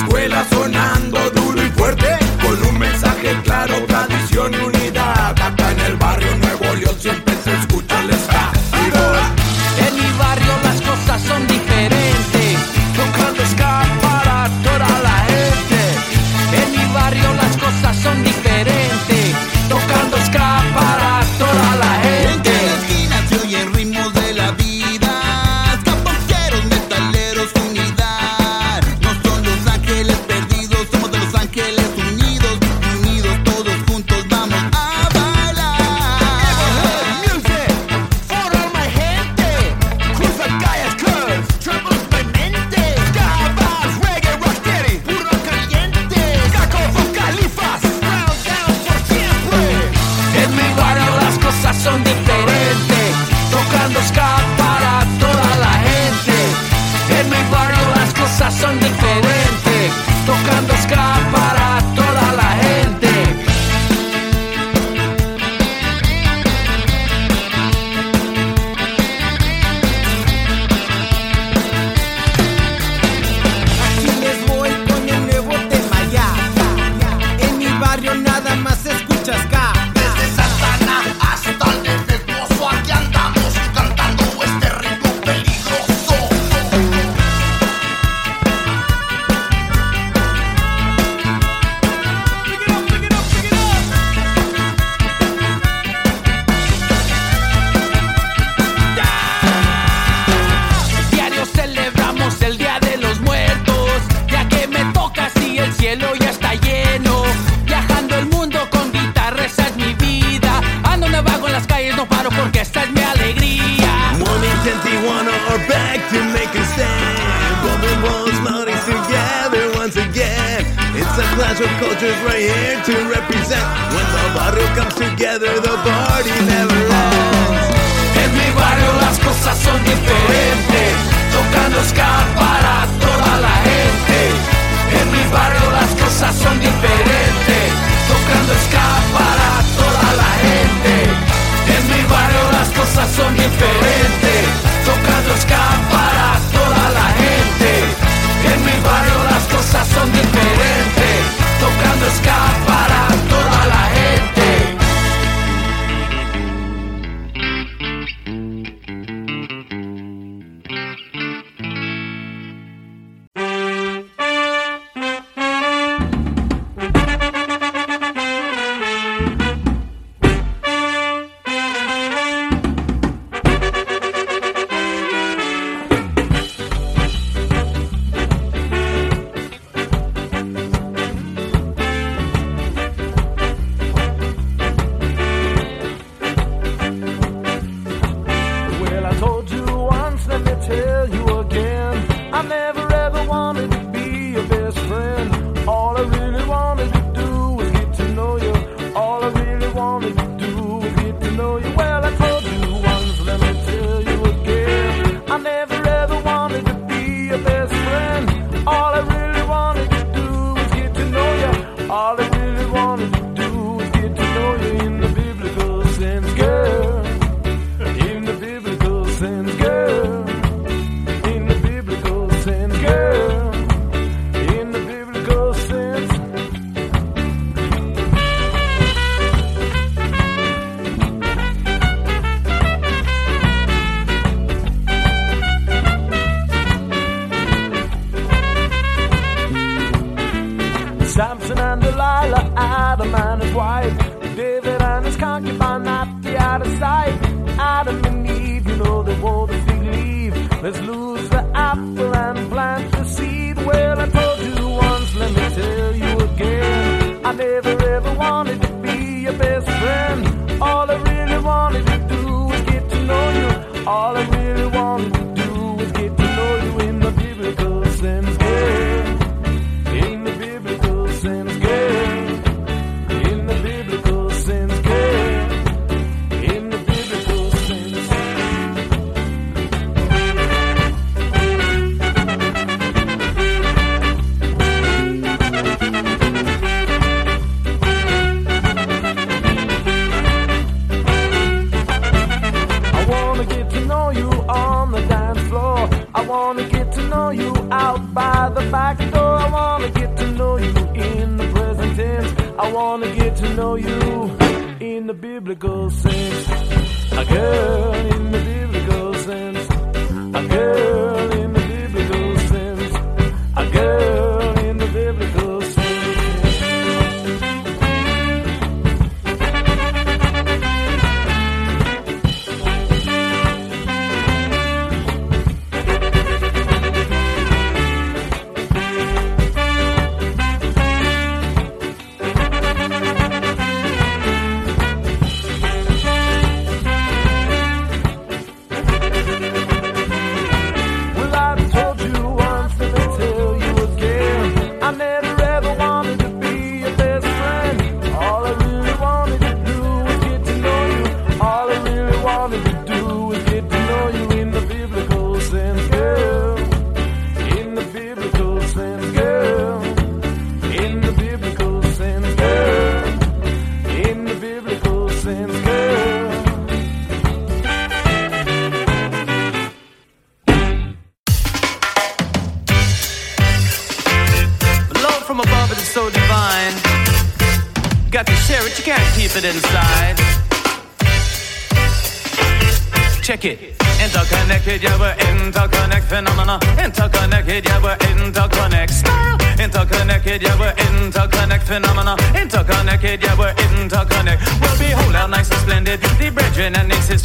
All 263.87 264.17
I 264.17 264.25
really 264.25 264.67
want 264.67 265.16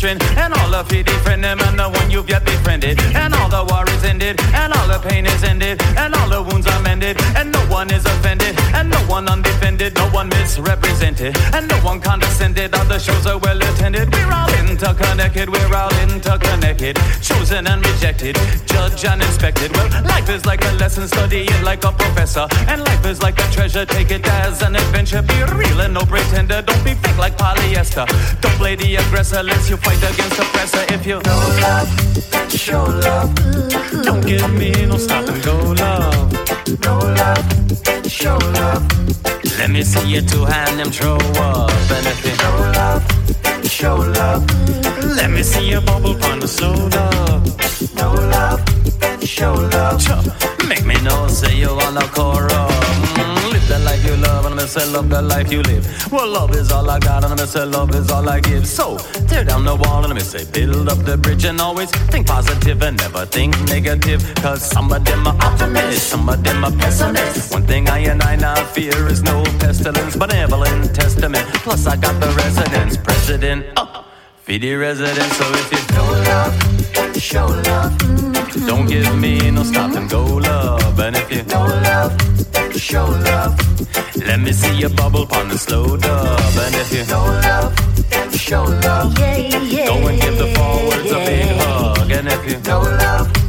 children 0.03 0.39
and 0.39 0.53
all 0.55 0.75
of 0.75 0.93
you 0.93 1.03
different 1.03 1.43
them 1.43 1.61
and 1.61 1.79
the 1.79 1.89
one 1.89 2.11
you've 2.11 2.29
yet 2.29 2.45
befriended. 2.45 2.99
And 3.15 3.35
all 3.35 3.49
the 3.49 3.65
war 3.73 3.85
is 3.89 4.05
ended 4.05 4.41
and 4.53 4.73
all 4.73 4.89
the 4.89 4.99
pain 4.99 5.27
is 5.27 5.45
ended 5.45 5.81
and 5.97 6.15
all 6.15 6.29
the 6.29 6.43
wounds 6.43 6.67
are 6.67 6.81
mended 6.83 7.17
and 7.37 7.53
no 7.53 7.61
one 7.67 7.91
is 7.93 8.05
offended. 8.05 8.52
And 8.83 8.91
no 8.91 8.99
one 9.07 9.29
undefended, 9.29 9.95
no 9.95 10.09
one 10.11 10.29
misrepresented, 10.29 11.39
and 11.55 11.69
no 11.69 11.77
one 11.83 12.01
condescended. 12.01 12.75
Other 12.75 12.99
shows 12.99 13.29
are 13.29 13.39
well 13.39 13.57
attended. 13.63 14.13
We're 14.13 14.33
all 14.33 14.53
interconnected, 14.55 15.49
we're 15.49 15.73
all 15.73 15.95
interconnected. 16.03 16.99
Chosen 17.23 17.69
and 17.69 17.87
rejected, 17.87 18.35
judged 18.67 19.05
and 19.05 19.23
inspected. 19.23 19.71
Well, 19.71 19.89
life 20.03 20.29
is 20.29 20.45
like 20.47 20.65
a 20.65 20.73
lesson, 20.83 21.07
study 21.07 21.43
it 21.43 21.63
like 21.63 21.85
a 21.85 21.93
professor. 21.93 22.49
And 22.67 22.83
life 22.83 23.07
is 23.07 23.23
like 23.23 23.39
a 23.39 23.49
treasure, 23.53 23.87
take 23.87 24.11
it 24.11 24.27
as 24.27 24.63
an 24.63 24.75
adventure. 24.75 25.23
Be 25.23 25.45
real 25.55 25.83
and 25.83 25.95
no 25.95 26.01
pretender, 26.01 26.61
don't 26.63 26.85
be 26.85 26.95
fake 26.95 27.19
like 27.19 27.39
polyester. 27.39 28.05
Don't 28.41 28.57
play 28.59 28.75
the 28.75 28.97
aggressor, 28.97 29.37
unless 29.39 29.71
you 29.71 29.77
fight 29.77 30.03
against 30.03 30.41
oppressor. 30.41 30.93
If 30.93 31.07
you 31.07 31.23
know 31.23 31.41
love, 31.63 32.51
show 32.51 32.83
love. 32.83 33.33
Don't 34.03 34.27
give 34.27 34.53
me 34.55 34.73
no 34.87 34.97
stop 34.97 35.29
and 35.29 35.41
go 35.45 35.57
love. 35.79 36.33
No 36.81 36.99
love, 36.99 38.11
show 38.11 38.39
love. 38.39 38.52
Let 39.73 39.79
me 39.79 39.85
see 39.85 40.07
you 40.07 40.21
two 40.21 40.45
hand 40.45 40.79
them 40.79 40.91
throw 40.91 41.17
up. 41.17 41.71
And 41.71 42.07
if 42.07 42.23
you 42.27 42.37
know 42.43 42.73
love, 42.77 43.03
show 43.65 43.95
love. 43.97 44.45
Let 45.17 45.31
me 45.31 45.43
see 45.43 45.71
you 45.71 45.81
bubble 45.81 46.23
on 46.27 46.41
the 46.41 46.47
soda. 46.47 47.09
No 47.97 48.13
love, 48.13 48.61
show 49.27 49.55
love. 49.55 50.03
Make 50.69 50.85
me 50.85 51.01
know, 51.03 51.29
say 51.29 51.57
you 51.57 51.75
wanna 51.75 52.07
chorus. 52.09 52.53
Mm, 52.53 53.53
live 53.53 53.69
the 53.69 53.79
life 53.79 54.05
you 54.05 54.17
love, 54.17 54.47
and 54.47 54.55
I'm 54.55 54.59
gonna 54.59 54.67
say 54.69 54.87
love 54.91 55.09
the 55.09 55.23
life 55.23 55.53
you 55.53 55.63
live. 55.63 55.87
Well, 56.11 56.29
love 56.29 56.55
is 56.57 56.73
all 56.73 56.89
I 56.89 56.99
got, 56.99 57.25
and 57.25 57.41
I'm 57.41 57.47
say 57.47 57.65
love 57.65 57.95
is 57.95 58.11
all 58.11 58.29
I 58.29 58.41
give. 58.41 58.67
So 58.67 58.99
tear 59.29 59.45
down 59.45 59.65
the 59.65 59.75
wall, 59.75 59.99
and 60.05 60.07
I'm 60.07 60.19
gonna 60.19 60.21
say 60.21 60.45
build 60.51 60.89
up 60.89 60.99
the 61.05 61.17
bridge, 61.17 61.45
and 61.45 61.61
always 61.61 61.91
think 62.11 62.27
positive 62.27 62.83
and 62.83 62.97
never 62.97 63.27
think 63.27 63.59
negative. 63.69 64.23
Cause 64.37 64.63
some 64.63 64.93
of 64.93 65.05
them 65.05 65.27
are 65.27 65.37
optimists, 65.41 66.05
some 66.05 66.29
of 66.29 66.43
them 66.43 66.65
are 66.65 66.73
pessimists. 66.73 67.53
One 67.53 67.67
thing 67.67 67.89
I 67.89 67.99
and 68.01 68.23
I 68.23 68.37
now 68.37 68.65
fear 68.65 69.07
is 69.09 69.23
no 69.23 69.45
pestilence, 69.61 70.17
benevolent 70.17 70.95
testament. 70.95 71.47
Plus 71.65 71.87
I 71.87 71.97
got 71.97 72.19
the 72.21 72.31
residence, 72.43 72.97
president. 72.97 73.67
Uh, 73.77 74.03
feed 74.39 74.63
the 74.63 74.75
residents, 74.75 75.37
so 75.37 75.45
if 75.53 75.73
you 75.73 75.97
know 75.97 76.09
love, 76.31 77.21
show 77.21 77.47
love. 77.47 78.32
Don't 78.55 78.87
give 78.87 79.19
me 79.19 79.51
no 79.51 79.63
stop 79.63 79.95
and 79.97 80.09
go 80.11 80.23
love. 80.25 80.99
And 81.01 81.17
if 81.17 81.33
you 81.33 81.43
know 81.45 81.65
love, 81.65 82.13
show 82.77 83.07
love. 83.07 83.57
Let 84.17 84.41
me 84.41 84.53
see 84.53 84.77
you 84.77 84.89
bubble 84.91 85.27
on 85.33 85.49
the 85.49 85.59
slow 85.59 85.97
dub. 85.97 86.57
And 86.65 86.75
if 86.75 86.93
you 86.93 87.05
know 87.07 87.25
love, 87.25 87.75
then 88.11 88.31
show 88.33 88.65
love. 88.65 89.15
Go 89.17 89.23
and 89.25 90.21
give 90.21 90.39
the 90.39 90.53
forwards 90.55 91.11
a 91.11 91.19
big 91.27 91.57
hug. 91.57 92.11
And 92.11 92.29
if 92.29 92.51
you 92.51 92.59
know 92.69 92.81
love, 92.83 93.42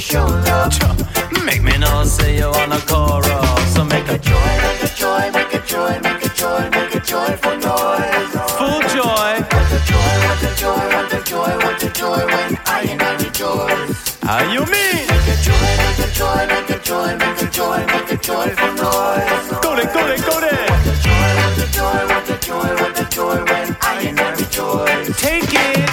show 0.00 0.26
love. 0.26 1.44
Make 1.44 1.62
me 1.62 1.76
know 1.78 2.04
say 2.04 2.38
you 2.38 2.50
wanna 2.50 2.78
chorus. 2.86 3.74
So 3.74 3.84
make 3.84 4.08
a 4.08 4.18
joy, 4.18 4.50
make 4.62 4.82
a 4.82 4.88
joy, 4.94 5.30
make 5.32 5.54
a 5.54 5.60
joy, 5.66 5.98
make 6.00 6.24
a 6.24 6.28
joy, 6.28 6.70
make 6.70 6.94
a 6.94 7.00
joyful 7.00 7.56
noise. 7.58 8.32
Full 8.58 8.80
joy. 8.94 9.32
What 9.50 9.72
a 9.72 9.80
joy, 9.90 10.14
what 10.24 10.42
a 10.42 10.54
joy, 10.54 10.84
what 10.94 11.12
a 11.12 11.20
joy, 11.30 11.56
what 11.64 11.82
a 11.82 11.90
joy 11.90 12.26
when 12.26 12.58
I 12.66 12.86
and 12.90 13.02
I 13.02 13.16
rejoice. 13.16 14.18
How 14.22 14.42
you 14.52 14.60
mean? 14.66 15.06
Make 15.10 15.28
a 15.28 15.36
joy, 15.46 15.70
make 15.82 15.98
a 15.98 16.08
joy, 16.14 16.46
make 16.46 16.70
a 16.70 16.78
joy, 16.78 17.16
make 17.16 17.42
a 17.42 17.46
joy, 17.50 17.78
make 17.86 18.12
a 18.12 18.16
joyful 18.16 18.72
noise. 18.74 19.60
Go 19.62 19.74
there, 19.74 19.90
go 19.94 20.06
there, 20.06 20.18
go 20.30 20.40
there. 20.40 20.66
What 20.70 20.86
a 20.86 20.94
joy, 21.02 21.30
what 21.40 21.58
a 21.58 21.66
joy, 21.76 21.98
what 22.10 22.30
a 22.30 22.36
joy, 22.46 22.70
what 22.80 23.00
a 23.00 23.04
joy 23.10 23.36
when 23.50 23.76
I 23.82 24.02
and 24.08 24.20
I 24.20 24.30
rejoice. 24.34 25.20
Take 25.20 25.54
it. 25.54 25.87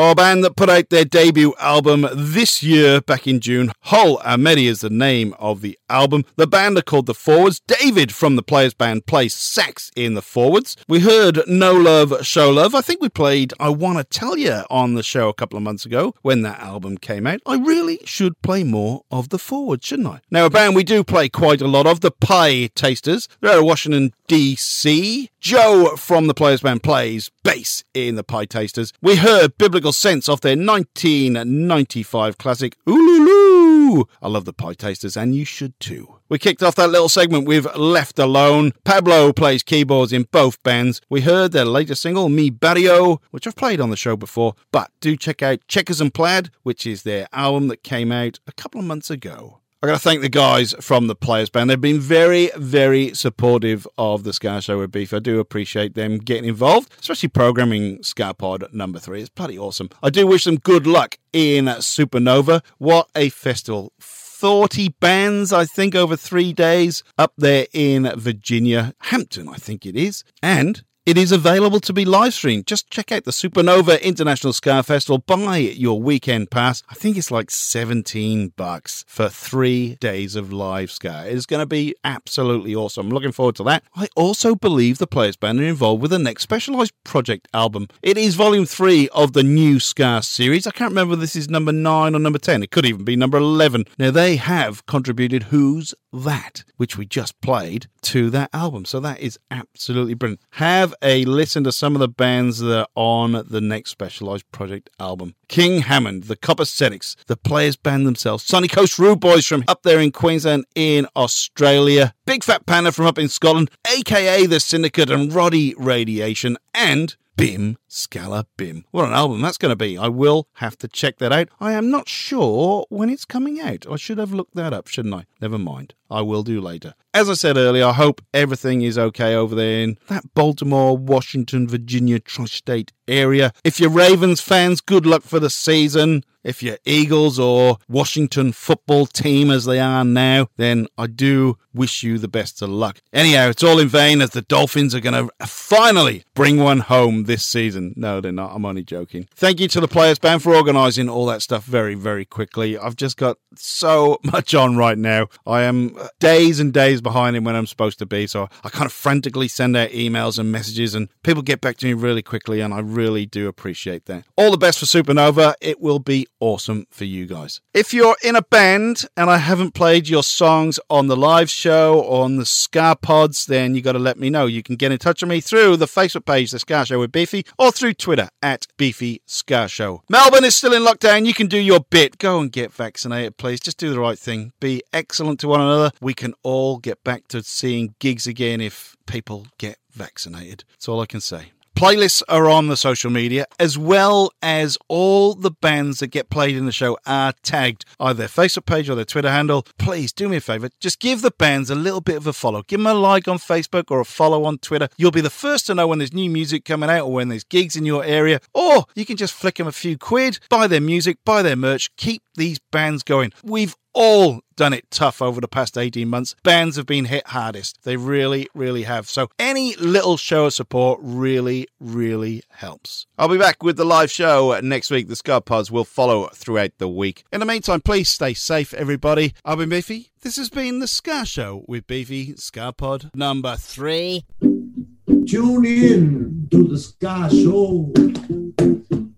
Our 0.00 0.14
band 0.14 0.42
that 0.44 0.56
put 0.56 0.70
out 0.70 0.88
their 0.88 1.04
debut 1.04 1.52
album 1.60 2.08
this 2.14 2.62
year, 2.62 3.02
back 3.02 3.26
in 3.26 3.38
June. 3.38 3.70
Hull 3.82 4.16
Amedi 4.20 4.64
is 4.64 4.80
the 4.80 4.88
name 4.88 5.34
of 5.38 5.60
the 5.60 5.78
album. 5.90 6.24
The 6.36 6.46
band 6.46 6.78
are 6.78 6.82
called 6.82 7.04
The 7.04 7.12
Forwards. 7.12 7.60
David 7.66 8.10
from 8.10 8.36
the 8.36 8.42
Players 8.42 8.72
Band 8.72 9.04
plays 9.04 9.34
sax 9.34 9.90
in 9.94 10.14
The 10.14 10.22
Forwards. 10.22 10.74
We 10.88 11.00
heard 11.00 11.40
No 11.46 11.74
Love, 11.74 12.24
Show 12.24 12.48
Love. 12.48 12.74
I 12.74 12.80
think 12.80 13.02
we 13.02 13.10
played 13.10 13.52
I 13.60 13.68
Wanna 13.68 14.04
Tell 14.04 14.38
You 14.38 14.62
on 14.70 14.94
the 14.94 15.02
show 15.02 15.28
a 15.28 15.34
couple 15.34 15.58
of 15.58 15.62
months 15.62 15.84
ago 15.84 16.14
when 16.22 16.40
that 16.42 16.60
album 16.60 16.96
came 16.96 17.26
out. 17.26 17.40
I 17.44 17.58
really 17.58 17.98
should 18.06 18.40
play 18.40 18.64
more 18.64 19.02
of 19.10 19.28
The 19.28 19.38
Forwards, 19.38 19.86
shouldn't 19.86 20.08
I? 20.08 20.20
Now, 20.30 20.46
a 20.46 20.50
band 20.50 20.76
we 20.76 20.82
do 20.82 21.04
play 21.04 21.28
quite 21.28 21.60
a 21.60 21.68
lot 21.68 21.86
of, 21.86 22.00
the 22.00 22.10
Pietasters. 22.10 23.28
They're 23.42 23.50
out 23.50 23.58
of 23.58 23.64
Washington, 23.66 24.14
D.C. 24.28 25.28
Joe 25.40 25.96
from 25.96 26.26
the 26.26 26.34
Players 26.34 26.60
Band 26.62 26.82
plays 26.82 27.30
bass 27.42 27.84
in 27.94 28.14
the 28.14 28.24
Pietasters. 28.24 28.92
We 29.02 29.16
heard 29.16 29.58
Biblical 29.58 29.89
Sense 29.92 30.28
off 30.28 30.40
their 30.40 30.56
1995 30.56 32.38
classic 32.38 32.76
Oolooloo. 32.86 34.04
I 34.22 34.28
love 34.28 34.44
the 34.44 34.52
Pietasters, 34.52 35.16
and 35.16 35.34
you 35.34 35.44
should 35.44 35.78
too. 35.80 36.16
We 36.28 36.38
kicked 36.38 36.62
off 36.62 36.76
that 36.76 36.90
little 36.90 37.08
segment 37.08 37.46
with 37.46 37.74
Left 37.76 38.18
Alone. 38.18 38.72
Pablo 38.84 39.32
plays 39.32 39.62
keyboards 39.62 40.12
in 40.12 40.28
both 40.30 40.62
bands. 40.62 41.00
We 41.08 41.22
heard 41.22 41.52
their 41.52 41.64
latest 41.64 42.02
single, 42.02 42.28
Mi 42.28 42.50
Barrio, 42.50 43.20
which 43.30 43.46
I've 43.46 43.56
played 43.56 43.80
on 43.80 43.90
the 43.90 43.96
show 43.96 44.16
before, 44.16 44.54
but 44.70 44.90
do 45.00 45.16
check 45.16 45.42
out 45.42 45.66
Checkers 45.66 46.00
and 46.00 46.14
Plaid, 46.14 46.50
which 46.62 46.86
is 46.86 47.02
their 47.02 47.26
album 47.32 47.68
that 47.68 47.82
came 47.82 48.12
out 48.12 48.38
a 48.46 48.52
couple 48.52 48.80
of 48.80 48.86
months 48.86 49.10
ago. 49.10 49.58
I 49.82 49.86
got 49.86 49.94
to 49.94 49.98
thank 49.98 50.20
the 50.20 50.28
guys 50.28 50.74
from 50.78 51.06
the 51.06 51.14
Players 51.14 51.48
Band. 51.48 51.70
They've 51.70 51.80
been 51.80 52.00
very, 52.00 52.50
very 52.54 53.14
supportive 53.14 53.88
of 53.96 54.24
the 54.24 54.34
Ska 54.34 54.60
Show 54.60 54.78
with 54.78 54.92
Beef. 54.92 55.14
I 55.14 55.20
do 55.20 55.40
appreciate 55.40 55.94
them 55.94 56.18
getting 56.18 56.44
involved, 56.44 56.92
especially 57.00 57.30
programming 57.30 58.00
SkaPod 58.00 58.74
number 58.74 58.98
three. 58.98 59.20
It's 59.20 59.30
bloody 59.30 59.58
awesome. 59.58 59.88
I 60.02 60.10
do 60.10 60.26
wish 60.26 60.44
them 60.44 60.58
good 60.58 60.86
luck 60.86 61.16
in 61.32 61.64
Supernova. 61.64 62.62
What 62.76 63.08
a 63.14 63.30
festival! 63.30 63.94
40 63.98 64.90
bands, 65.00 65.50
I 65.50 65.64
think, 65.64 65.94
over 65.94 66.14
three 66.14 66.52
days 66.52 67.02
up 67.16 67.32
there 67.38 67.66
in 67.72 68.10
Virginia, 68.16 68.92
Hampton, 68.98 69.48
I 69.48 69.56
think 69.56 69.86
it 69.86 69.96
is. 69.96 70.24
And 70.42 70.84
it 71.06 71.16
is 71.16 71.32
available 71.32 71.80
to 71.80 71.94
be 71.94 72.04
live 72.04 72.34
streamed. 72.34 72.66
Just 72.66 72.90
check 72.90 73.10
out 73.10 73.24
the 73.24 73.30
Supernova 73.30 74.00
International 74.02 74.52
Ska 74.52 74.82
Festival. 74.82 75.16
Buy 75.16 75.56
your 75.56 76.00
weekend 76.00 76.50
pass. 76.50 76.82
I 76.90 76.94
think 76.94 77.16
it's 77.16 77.30
like 77.30 77.50
17 77.50 78.52
bucks 78.54 79.06
for 79.08 79.30
three 79.30 79.96
days 79.96 80.36
of 80.36 80.52
live 80.52 80.90
Ska. 80.90 81.24
It's 81.26 81.46
going 81.46 81.60
to 81.60 81.66
be 81.66 81.94
absolutely 82.04 82.74
awesome. 82.74 83.06
I'm 83.06 83.12
looking 83.12 83.32
forward 83.32 83.56
to 83.56 83.64
that. 83.64 83.82
I 83.96 84.08
also 84.14 84.54
believe 84.54 84.98
the 84.98 85.06
Players 85.06 85.36
Band 85.36 85.58
are 85.60 85.64
involved 85.64 86.02
with 86.02 86.10
the 86.10 86.18
next 86.18 86.42
Specialized 86.42 86.92
Project 87.02 87.48
album. 87.54 87.88
It 88.02 88.18
is 88.18 88.34
volume 88.34 88.66
three 88.66 89.08
of 89.08 89.32
the 89.32 89.42
new 89.42 89.80
Ska 89.80 90.20
series. 90.22 90.66
I 90.66 90.70
can't 90.70 90.90
remember 90.90 91.16
this 91.16 91.34
is 91.34 91.48
number 91.48 91.72
nine 91.72 92.14
or 92.14 92.18
number 92.18 92.38
10. 92.38 92.62
It 92.62 92.70
could 92.70 92.84
even 92.84 93.04
be 93.04 93.16
number 93.16 93.38
11. 93.38 93.86
Now, 93.98 94.10
they 94.10 94.36
have 94.36 94.84
contributed 94.84 95.44
Who's 95.44 95.94
That, 96.12 96.64
which 96.76 96.98
we 96.98 97.06
just 97.06 97.40
played, 97.40 97.86
to 98.02 98.30
that 98.30 98.50
album. 98.52 98.84
So 98.84 98.98
that 99.00 99.20
is 99.20 99.38
absolutely 99.50 100.14
brilliant. 100.14 100.40
Have 100.52 100.94
a 101.02 101.24
listen 101.24 101.62
to 101.64 101.72
some 101.72 101.94
of 101.94 102.00
the 102.00 102.08
bands 102.08 102.58
that 102.58 102.80
are 102.80 102.86
on 102.94 103.44
the 103.48 103.60
next 103.60 103.90
Specialized 103.90 104.50
Project 104.50 104.90
album. 104.98 105.34
King 105.48 105.82
Hammond, 105.82 106.24
the 106.24 106.36
Copacetics, 106.36 107.16
the 107.26 107.36
Players 107.36 107.76
Band 107.76 108.06
themselves, 108.06 108.44
Sunny 108.44 108.68
Coast 108.68 108.98
Rude 108.98 109.20
Boys 109.20 109.46
from 109.46 109.64
up 109.68 109.82
there 109.82 110.00
in 110.00 110.10
Queensland 110.10 110.64
in 110.74 111.06
Australia, 111.14 112.14
Big 112.26 112.42
Fat 112.42 112.66
Panda 112.66 112.90
from 112.92 113.06
up 113.06 113.18
in 113.18 113.28
Scotland, 113.28 113.70
aka 113.96 114.46
The 114.46 114.60
Syndicate 114.60 115.10
and 115.10 115.32
Roddy 115.32 115.74
Radiation, 115.78 116.56
and 116.74 117.16
Bim 117.36 117.78
Skala 117.88 118.44
Bim. 118.56 118.84
What 118.90 119.06
an 119.06 119.12
album 119.12 119.40
that's 119.40 119.56
going 119.56 119.70
to 119.70 119.76
be. 119.76 119.96
I 119.96 120.08
will 120.08 120.48
have 120.54 120.76
to 120.78 120.88
check 120.88 121.18
that 121.18 121.32
out. 121.32 121.48
I 121.58 121.72
am 121.72 121.90
not 121.90 122.08
sure 122.08 122.84
when 122.90 123.08
it's 123.08 123.24
coming 123.24 123.60
out. 123.60 123.86
I 123.90 123.96
should 123.96 124.18
have 124.18 124.32
looked 124.32 124.54
that 124.56 124.72
up, 124.72 124.88
shouldn't 124.88 125.14
I? 125.14 125.24
Never 125.40 125.58
mind. 125.58 125.94
I 126.10 126.20
will 126.20 126.42
do 126.42 126.60
later. 126.60 126.94
As 127.12 127.28
I 127.28 127.34
said 127.34 127.56
earlier, 127.56 127.86
I 127.86 127.92
hope 127.92 128.22
everything 128.32 128.82
is 128.82 128.96
okay 128.96 129.34
over 129.34 129.56
there 129.56 129.82
in 129.82 129.98
that 130.06 130.32
Baltimore, 130.34 130.96
Washington, 130.96 131.66
Virginia 131.66 132.20
tri 132.20 132.44
state 132.44 132.92
area. 133.08 133.52
If 133.64 133.80
you're 133.80 133.90
Ravens 133.90 134.40
fans, 134.40 134.80
good 134.80 135.04
luck 135.04 135.22
for 135.22 135.40
the 135.40 135.50
season. 135.50 136.22
If 136.42 136.62
you're 136.62 136.78
Eagles 136.86 137.38
or 137.38 137.76
Washington 137.86 138.52
football 138.52 139.04
team 139.04 139.50
as 139.50 139.66
they 139.66 139.78
are 139.78 140.04
now, 140.04 140.48
then 140.56 140.86
I 140.96 141.06
do 141.06 141.58
wish 141.74 142.02
you 142.02 142.16
the 142.18 142.28
best 142.28 142.62
of 142.62 142.70
luck. 142.70 143.00
Anyhow, 143.12 143.50
it's 143.50 143.62
all 143.62 143.78
in 143.78 143.88
vain 143.88 144.22
as 144.22 144.30
the 144.30 144.42
Dolphins 144.42 144.94
are 144.94 145.00
going 145.00 145.28
to 145.28 145.46
finally 145.46 146.24
bring 146.34 146.56
one 146.56 146.80
home 146.80 147.24
this 147.24 147.44
season. 147.44 147.92
No, 147.96 148.20
they're 148.20 148.32
not. 148.32 148.52
I'm 148.54 148.64
only 148.64 148.82
joking. 148.82 149.28
Thank 149.34 149.60
you 149.60 149.68
to 149.68 149.80
the 149.80 149.88
Players 149.88 150.18
Band 150.18 150.42
for 150.42 150.54
organising 150.54 151.10
all 151.10 151.26
that 151.26 151.42
stuff 151.42 151.64
very, 151.64 151.94
very 151.94 152.24
quickly. 152.24 152.78
I've 152.78 152.96
just 152.96 153.18
got 153.18 153.36
so 153.56 154.18
much 154.24 154.54
on 154.54 154.76
right 154.76 154.98
now. 154.98 155.28
I 155.46 155.62
am 155.62 155.94
uh, 155.98 156.08
days 156.20 156.58
and 156.58 156.72
days 156.72 156.99
is 157.00 157.02
behind 157.02 157.36
him 157.36 157.44
when 157.44 157.56
I'm 157.56 157.66
supposed 157.66 157.98
to 158.00 158.06
be. 158.06 158.26
So 158.26 158.48
I 158.62 158.68
kind 158.68 158.86
of 158.86 158.92
frantically 158.92 159.48
send 159.48 159.76
out 159.76 159.90
emails 159.90 160.38
and 160.38 160.52
messages, 160.52 160.94
and 160.94 161.08
people 161.22 161.42
get 161.42 161.60
back 161.60 161.78
to 161.78 161.86
me 161.86 161.94
really 161.94 162.22
quickly, 162.22 162.60
and 162.60 162.72
I 162.72 162.80
really 162.80 163.26
do 163.26 163.48
appreciate 163.48 164.04
that. 164.06 164.24
All 164.36 164.50
the 164.50 164.58
best 164.58 164.78
for 164.78 164.86
Supernova. 164.86 165.54
It 165.60 165.80
will 165.80 165.98
be 165.98 166.26
awesome 166.38 166.86
for 166.90 167.04
you 167.04 167.26
guys. 167.26 167.60
If 167.74 167.94
you're 167.94 168.16
in 168.22 168.36
a 168.36 168.42
band 168.42 169.04
and 169.16 169.30
I 169.30 169.38
haven't 169.38 169.72
played 169.72 170.08
your 170.08 170.22
songs 170.22 170.78
on 170.88 171.06
the 171.06 171.16
live 171.16 171.50
show 171.50 172.02
on 172.04 172.36
the 172.36 172.46
Ska 172.46 172.96
Pods, 173.00 173.46
then 173.46 173.74
you 173.74 173.82
got 173.82 173.92
to 173.92 173.98
let 173.98 174.18
me 174.18 174.30
know. 174.30 174.46
You 174.46 174.62
can 174.62 174.76
get 174.76 174.92
in 174.92 174.98
touch 174.98 175.22
with 175.22 175.30
me 175.30 175.40
through 175.40 175.76
the 175.76 175.86
Facebook 175.86 176.24
page, 176.24 176.50
The 176.50 176.58
Ska 176.58 176.84
Show 176.86 176.98
with 176.98 177.12
Beefy, 177.12 177.44
or 177.58 177.72
through 177.72 177.94
Twitter 177.94 178.28
at 178.42 178.66
Beefy 178.76 179.22
Ska 179.26 179.68
Show. 179.68 180.02
Melbourne 180.08 180.44
is 180.44 180.54
still 180.54 180.74
in 180.74 180.82
lockdown. 180.82 181.26
You 181.26 181.34
can 181.34 181.46
do 181.46 181.58
your 181.58 181.80
bit. 181.80 182.18
Go 182.18 182.40
and 182.40 182.50
get 182.50 182.72
vaccinated, 182.72 183.36
please. 183.36 183.60
Just 183.60 183.78
do 183.78 183.90
the 183.90 184.00
right 184.00 184.18
thing. 184.18 184.52
Be 184.60 184.82
excellent 184.92 185.40
to 185.40 185.48
one 185.48 185.60
another. 185.60 185.90
We 186.00 186.14
can 186.14 186.34
all 186.42 186.78
get 186.78 186.89
back 187.04 187.28
to 187.28 187.42
seeing 187.42 187.94
gigs 187.98 188.26
again 188.26 188.60
if 188.60 188.96
people 189.06 189.46
get 189.58 189.78
vaccinated. 189.92 190.64
That's 190.72 190.88
all 190.88 191.00
I 191.00 191.06
can 191.06 191.20
say. 191.20 191.52
Playlists 191.80 192.22
are 192.28 192.46
on 192.46 192.66
the 192.66 192.76
social 192.76 193.10
media, 193.10 193.46
as 193.58 193.78
well 193.78 194.32
as 194.42 194.76
all 194.88 195.34
the 195.34 195.50
bands 195.50 196.00
that 196.00 196.08
get 196.08 196.28
played 196.28 196.54
in 196.54 196.66
the 196.66 196.72
show 196.72 196.98
are 197.06 197.32
tagged, 197.42 197.86
either 197.98 198.18
their 198.18 198.28
Facebook 198.28 198.66
page 198.66 198.90
or 198.90 198.94
their 198.94 199.06
Twitter 199.06 199.30
handle. 199.30 199.66
Please 199.78 200.12
do 200.12 200.28
me 200.28 200.36
a 200.36 200.40
favor, 200.42 200.68
just 200.78 201.00
give 201.00 201.22
the 201.22 201.30
bands 201.30 201.70
a 201.70 201.74
little 201.74 202.02
bit 202.02 202.16
of 202.16 202.26
a 202.26 202.34
follow. 202.34 202.62
Give 202.64 202.78
them 202.78 202.86
a 202.86 202.92
like 202.92 203.26
on 203.28 203.38
Facebook 203.38 203.84
or 203.90 203.98
a 203.98 204.04
follow 204.04 204.44
on 204.44 204.58
Twitter. 204.58 204.88
You'll 204.98 205.10
be 205.10 205.22
the 205.22 205.30
first 205.30 205.66
to 205.68 205.74
know 205.74 205.86
when 205.86 206.00
there's 206.00 206.12
new 206.12 206.28
music 206.28 206.66
coming 206.66 206.90
out 206.90 207.06
or 207.06 207.12
when 207.14 207.28
there's 207.28 207.44
gigs 207.44 207.76
in 207.76 207.86
your 207.86 208.04
area, 208.04 208.40
or 208.52 208.84
you 208.94 209.06
can 209.06 209.16
just 209.16 209.32
flick 209.32 209.54
them 209.54 209.66
a 209.66 209.72
few 209.72 209.96
quid, 209.96 210.38
buy 210.50 210.66
their 210.66 210.82
music, 210.82 211.16
buy 211.24 211.40
their 211.40 211.56
merch, 211.56 211.96
keep 211.96 212.22
these 212.34 212.58
bands 212.70 213.02
going. 213.02 213.32
We've 213.42 213.74
all 213.92 214.40
done 214.56 214.72
it 214.72 214.90
tough 214.90 215.22
over 215.22 215.40
the 215.40 215.48
past 215.48 215.78
18 215.78 216.06
months. 216.06 216.34
Bands 216.42 216.76
have 216.76 216.86
been 216.86 217.06
hit 217.06 217.28
hardest. 217.28 217.82
They 217.84 217.96
really, 217.96 218.46
really 218.54 218.82
have. 218.82 219.08
So 219.08 219.30
any 219.38 219.74
little 219.76 220.16
show 220.16 220.46
of 220.46 220.52
support 220.54 221.00
really, 221.02 221.66
really 221.80 222.42
helps. 222.50 223.06
I'll 223.16 223.28
be 223.28 223.38
back 223.38 223.62
with 223.62 223.76
the 223.76 223.84
live 223.84 224.10
show 224.10 224.58
next 224.62 224.90
week. 224.90 225.08
The 225.08 225.16
Ska 225.16 225.40
Pods 225.40 225.70
will 225.70 225.84
follow 225.84 226.28
throughout 226.34 226.72
the 226.78 226.88
week. 226.88 227.24
In 227.32 227.40
the 227.40 227.46
meantime, 227.46 227.80
please 227.80 228.08
stay 228.08 228.34
safe, 228.34 228.74
everybody. 228.74 229.34
I've 229.44 229.58
been 229.58 229.70
Beefy. 229.70 230.10
This 230.22 230.36
has 230.36 230.50
been 230.50 230.80
the 230.80 230.86
Ska 230.86 231.24
Show 231.24 231.64
with 231.66 231.86
Beefy 231.86 232.36
Ska 232.36 232.74
Pod 232.76 233.10
number 233.14 233.56
three. 233.56 234.26
Tune 234.40 235.64
in 235.64 236.48
to 236.50 236.68
the 236.68 236.78
Ska 236.78 237.30
Show 237.30 237.90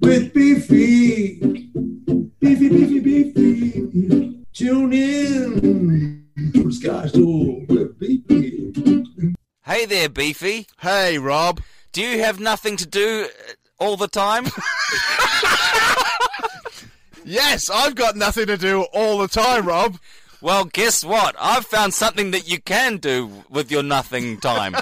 with 0.00 0.32
Beefy. 0.32 1.40
Beefy, 2.38 2.68
Beefy, 2.68 3.00
Beefy. 3.00 4.41
Tune 4.52 4.92
in 4.92 6.26
to 6.52 6.62
the 6.64 6.72
Ska 6.72 7.08
Show 7.08 7.64
with 7.68 7.98
Beefy. 7.98 9.34
Hey 9.64 9.86
there, 9.86 10.08
Beefy. 10.08 10.66
Hey, 10.80 11.18
Rob. 11.18 11.60
Do 11.92 12.02
you 12.02 12.20
have 12.22 12.38
nothing 12.40 12.76
to 12.78 12.86
do 12.86 13.26
uh, 13.28 13.52
all 13.78 13.96
the 13.96 14.08
time? 14.08 14.46
Yes, 17.24 17.70
I've 17.70 17.94
got 17.94 18.16
nothing 18.16 18.46
to 18.46 18.56
do 18.56 18.82
all 18.92 19.18
the 19.18 19.28
time, 19.28 19.66
Rob. 19.66 19.98
Well, 20.40 20.64
guess 20.64 21.04
what? 21.04 21.36
I've 21.38 21.64
found 21.64 21.94
something 21.94 22.32
that 22.32 22.48
you 22.48 22.60
can 22.60 22.96
do 22.96 23.44
with 23.48 23.70
your 23.70 23.82
nothing 23.84 24.38
time. 24.40 24.74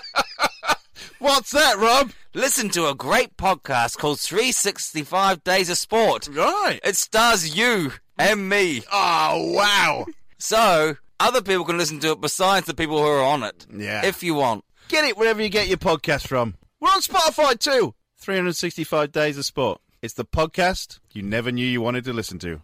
What's 1.19 1.51
that, 1.51 1.77
Rob? 1.77 2.13
Listen 2.33 2.71
to 2.71 2.89
a 2.89 2.95
great 2.95 3.37
podcast 3.37 3.99
called 3.99 4.21
365 4.21 5.45
Days 5.45 5.69
of 5.69 5.77
Sport. 5.77 6.29
Right. 6.33 6.81
It 6.83 6.97
stars 6.97 7.57
you 7.57 7.93
and 8.21 8.49
me. 8.49 8.83
Oh, 8.93 9.53
wow. 9.55 10.07
So, 10.43 10.97
other 11.21 11.43
people 11.43 11.67
can 11.67 11.77
listen 11.77 12.01
to 12.01 12.13
it 12.13 12.21
besides 12.23 12.67
the 12.67 12.73
people 12.73 12.97
who 12.99 13.07
are 13.07 13.23
on 13.23 13.43
it. 13.43 13.67
Yeah. 13.71 14.07
If 14.07 14.23
you 14.23 14.33
want. 14.33 14.65
Get 14.89 15.05
it 15.05 15.19
wherever 15.19 15.43
you 15.43 15.51
get 15.51 15.69
your 15.69 15.77
podcast 15.77 16.27
from. 16.27 16.55
We're 16.81 16.89
on 16.89 17.03
Spotify 17.03 17.59
too. 17.59 17.95
365 18.21 19.13
Days 19.13 19.37
of 19.37 19.45
Sport. 19.45 19.83
It's 20.01 20.15
the 20.15 20.25
podcast 20.25 20.99
you 21.13 21.21
never 21.23 21.53
knew 21.53 21.67
you 21.67 21.83
wanted 21.83 22.05
to 22.05 22.15
listen 22.15 22.39
to. 22.39 22.63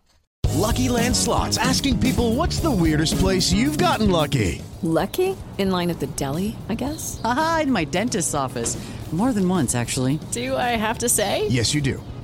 Lucky 0.54 0.88
Land 0.88 1.14
Slots 1.14 1.58
asking 1.58 2.00
people 2.00 2.34
what's 2.34 2.60
the 2.60 2.70
weirdest 2.70 3.18
place 3.18 3.52
you've 3.52 3.76
gotten 3.76 4.10
lucky? 4.10 4.62
Lucky? 4.82 5.36
In 5.58 5.70
line 5.70 5.90
at 5.90 6.00
the 6.00 6.06
deli, 6.06 6.56
I 6.70 6.76
guess? 6.76 7.20
Aha, 7.24 7.60
in 7.64 7.72
my 7.72 7.84
dentist's 7.84 8.32
office. 8.32 8.78
More 9.12 9.34
than 9.34 9.46
once, 9.48 9.74
actually. 9.74 10.18
Do 10.32 10.56
I 10.56 10.76
have 10.76 10.98
to 10.98 11.08
say? 11.10 11.46
Yes, 11.48 11.74
you 11.74 11.82
do. 11.82 12.02